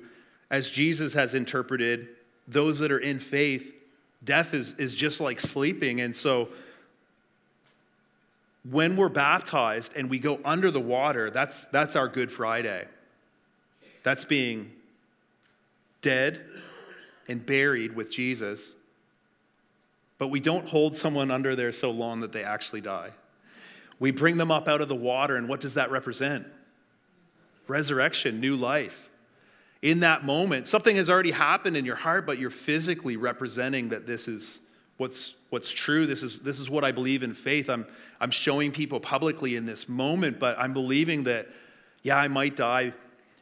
as 0.50 0.70
Jesus 0.70 1.14
has 1.14 1.34
interpreted, 1.34 2.08
those 2.46 2.80
that 2.80 2.92
are 2.92 2.98
in 2.98 3.18
faith, 3.18 3.74
death 4.22 4.52
is, 4.52 4.74
is 4.74 4.94
just 4.94 5.22
like 5.22 5.40
sleeping. 5.40 6.02
And 6.02 6.14
so 6.14 6.50
when 8.70 8.96
we're 8.96 9.08
baptized 9.08 9.94
and 9.96 10.08
we 10.10 10.18
go 10.18 10.40
under 10.44 10.70
the 10.70 10.80
water, 10.80 11.30
that's, 11.30 11.66
that's 11.66 11.94
our 11.94 12.08
Good 12.08 12.30
Friday. 12.32 12.86
That's 14.02 14.24
being 14.24 14.72
dead 16.02 16.40
and 17.28 17.44
buried 17.44 17.94
with 17.94 18.10
Jesus. 18.10 18.74
but 20.18 20.28
we 20.28 20.40
don't 20.40 20.66
hold 20.68 20.96
someone 20.96 21.30
under 21.30 21.54
there 21.54 21.72
so 21.72 21.90
long 21.90 22.20
that 22.20 22.32
they 22.32 22.42
actually 22.42 22.80
die. 22.80 23.10
We 23.98 24.10
bring 24.10 24.36
them 24.36 24.50
up 24.50 24.68
out 24.68 24.80
of 24.80 24.88
the 24.88 24.94
water, 24.94 25.36
and 25.36 25.48
what 25.48 25.60
does 25.60 25.74
that 25.74 25.90
represent? 25.90 26.46
Resurrection, 27.68 28.40
new 28.40 28.56
life. 28.56 29.08
In 29.82 30.00
that 30.00 30.24
moment, 30.24 30.68
something 30.68 30.96
has 30.96 31.10
already 31.10 31.30
happened 31.30 31.76
in 31.76 31.84
your 31.84 31.96
heart, 31.96 32.26
but 32.26 32.38
you're 32.38 32.50
physically 32.50 33.16
representing 33.16 33.90
that 33.90 34.06
this 34.06 34.26
is 34.28 34.60
what's, 34.96 35.36
what's 35.50 35.70
true. 35.70 36.06
This 36.06 36.22
is, 36.22 36.40
this 36.40 36.60
is 36.60 36.70
what 36.70 36.84
I 36.84 36.92
believe 36.92 37.22
in 37.22 37.34
faith. 37.34 37.68
I'm, 37.68 37.86
I'm 38.20 38.30
showing 38.30 38.72
people 38.72 39.00
publicly 39.00 39.56
in 39.56 39.66
this 39.66 39.88
moment, 39.88 40.38
but 40.38 40.58
I'm 40.58 40.72
believing 40.72 41.24
that, 41.24 41.48
yeah, 42.02 42.16
I 42.16 42.28
might 42.28 42.56
die. 42.56 42.92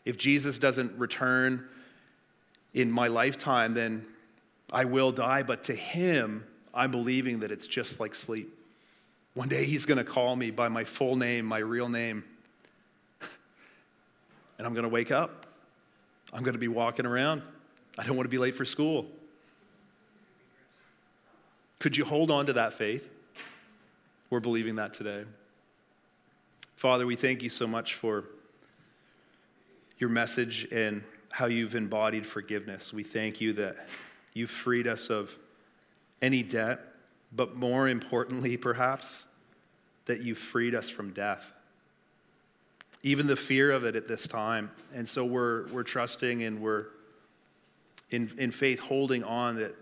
If 0.04 0.18
Jesus 0.18 0.58
doesn't 0.58 0.98
return 0.98 1.66
in 2.72 2.90
my 2.90 3.06
lifetime, 3.06 3.74
then 3.74 4.04
I 4.72 4.84
will 4.84 5.12
die. 5.12 5.42
But 5.42 5.64
to 5.64 5.74
him, 5.74 6.44
I'm 6.72 6.90
believing 6.90 7.40
that 7.40 7.52
it's 7.52 7.66
just 7.66 8.00
like 8.00 8.14
sleep. 8.14 8.52
One 9.34 9.48
day 9.48 9.64
he's 9.64 9.84
going 9.84 9.98
to 9.98 10.04
call 10.04 10.36
me 10.36 10.50
by 10.50 10.68
my 10.68 10.84
full 10.84 11.16
name, 11.16 11.46
my 11.46 11.58
real 11.58 11.88
name. 11.88 12.24
And 14.56 14.64
I'm 14.64 14.72
going 14.72 14.84
to 14.84 14.88
wake 14.88 15.10
up. 15.10 15.46
I'm 16.32 16.44
going 16.44 16.52
to 16.52 16.60
be 16.60 16.68
walking 16.68 17.06
around. 17.06 17.42
I 17.98 18.04
don't 18.04 18.16
want 18.16 18.26
to 18.26 18.30
be 18.30 18.38
late 18.38 18.54
for 18.54 18.64
school. 18.64 19.06
Could 21.84 21.98
you 21.98 22.06
hold 22.06 22.30
on 22.30 22.46
to 22.46 22.54
that 22.54 22.72
faith? 22.72 23.10
We're 24.30 24.40
believing 24.40 24.76
that 24.76 24.94
today. 24.94 25.24
Father, 26.76 27.04
we 27.04 27.14
thank 27.14 27.42
you 27.42 27.50
so 27.50 27.66
much 27.66 27.92
for 27.92 28.24
your 29.98 30.08
message 30.08 30.66
and 30.72 31.04
how 31.28 31.44
you've 31.44 31.74
embodied 31.74 32.24
forgiveness. 32.24 32.94
We 32.94 33.02
thank 33.02 33.38
you 33.42 33.52
that 33.52 33.76
you've 34.32 34.50
freed 34.50 34.86
us 34.86 35.10
of 35.10 35.36
any 36.22 36.42
debt, 36.42 36.80
but 37.36 37.54
more 37.54 37.86
importantly, 37.86 38.56
perhaps, 38.56 39.26
that 40.06 40.22
you've 40.22 40.38
freed 40.38 40.74
us 40.74 40.88
from 40.88 41.12
death. 41.12 41.52
Even 43.02 43.26
the 43.26 43.36
fear 43.36 43.70
of 43.70 43.84
it 43.84 43.94
at 43.94 44.08
this 44.08 44.26
time. 44.26 44.70
And 44.94 45.06
so 45.06 45.26
we're, 45.26 45.66
we're 45.66 45.82
trusting 45.82 46.44
and 46.44 46.62
we're 46.62 46.86
in, 48.10 48.32
in 48.38 48.52
faith 48.52 48.80
holding 48.80 49.22
on 49.22 49.56
that 49.56 49.76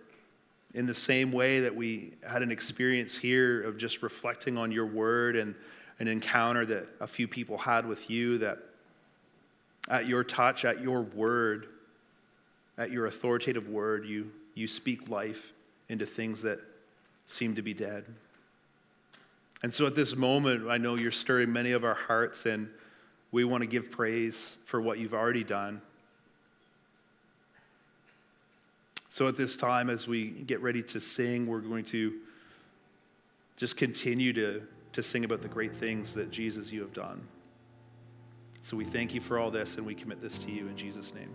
in 0.74 0.86
the 0.86 0.94
same 0.94 1.32
way 1.32 1.60
that 1.60 1.74
we 1.74 2.12
had 2.26 2.42
an 2.42 2.50
experience 2.50 3.16
here 3.16 3.62
of 3.62 3.76
just 3.76 4.02
reflecting 4.02 4.56
on 4.56 4.72
your 4.72 4.86
word 4.86 5.36
and 5.36 5.54
an 5.98 6.08
encounter 6.08 6.64
that 6.66 6.86
a 7.00 7.06
few 7.06 7.28
people 7.28 7.58
had 7.58 7.86
with 7.86 8.08
you, 8.08 8.38
that 8.38 8.58
at 9.88 10.06
your 10.06 10.24
touch, 10.24 10.64
at 10.64 10.80
your 10.80 11.02
word, 11.02 11.66
at 12.78 12.90
your 12.90 13.06
authoritative 13.06 13.68
word, 13.68 14.06
you, 14.06 14.30
you 14.54 14.66
speak 14.66 15.08
life 15.08 15.52
into 15.88 16.06
things 16.06 16.42
that 16.42 16.58
seem 17.26 17.54
to 17.54 17.62
be 17.62 17.74
dead. 17.74 18.06
And 19.62 19.72
so 19.72 19.86
at 19.86 19.94
this 19.94 20.16
moment, 20.16 20.68
I 20.68 20.78
know 20.78 20.96
you're 20.96 21.12
stirring 21.12 21.52
many 21.52 21.72
of 21.72 21.84
our 21.84 21.94
hearts, 21.94 22.46
and 22.46 22.68
we 23.30 23.44
want 23.44 23.62
to 23.62 23.68
give 23.68 23.90
praise 23.90 24.56
for 24.64 24.80
what 24.80 24.98
you've 24.98 25.14
already 25.14 25.44
done. 25.44 25.80
So 29.12 29.28
at 29.28 29.36
this 29.36 29.58
time, 29.58 29.90
as 29.90 30.08
we 30.08 30.30
get 30.30 30.62
ready 30.62 30.82
to 30.84 30.98
sing, 30.98 31.46
we're 31.46 31.60
going 31.60 31.84
to 31.84 32.14
just 33.58 33.76
continue 33.76 34.32
to, 34.32 34.62
to 34.94 35.02
sing 35.02 35.26
about 35.26 35.42
the 35.42 35.48
great 35.48 35.76
things 35.76 36.14
that 36.14 36.30
Jesus, 36.30 36.72
you 36.72 36.80
have 36.80 36.94
done. 36.94 37.20
So 38.62 38.74
we 38.74 38.86
thank 38.86 39.12
you 39.12 39.20
for 39.20 39.38
all 39.38 39.50
this, 39.50 39.76
and 39.76 39.84
we 39.84 39.94
commit 39.94 40.22
this 40.22 40.38
to 40.38 40.50
you 40.50 40.66
in 40.66 40.78
Jesus' 40.78 41.12
name. 41.12 41.28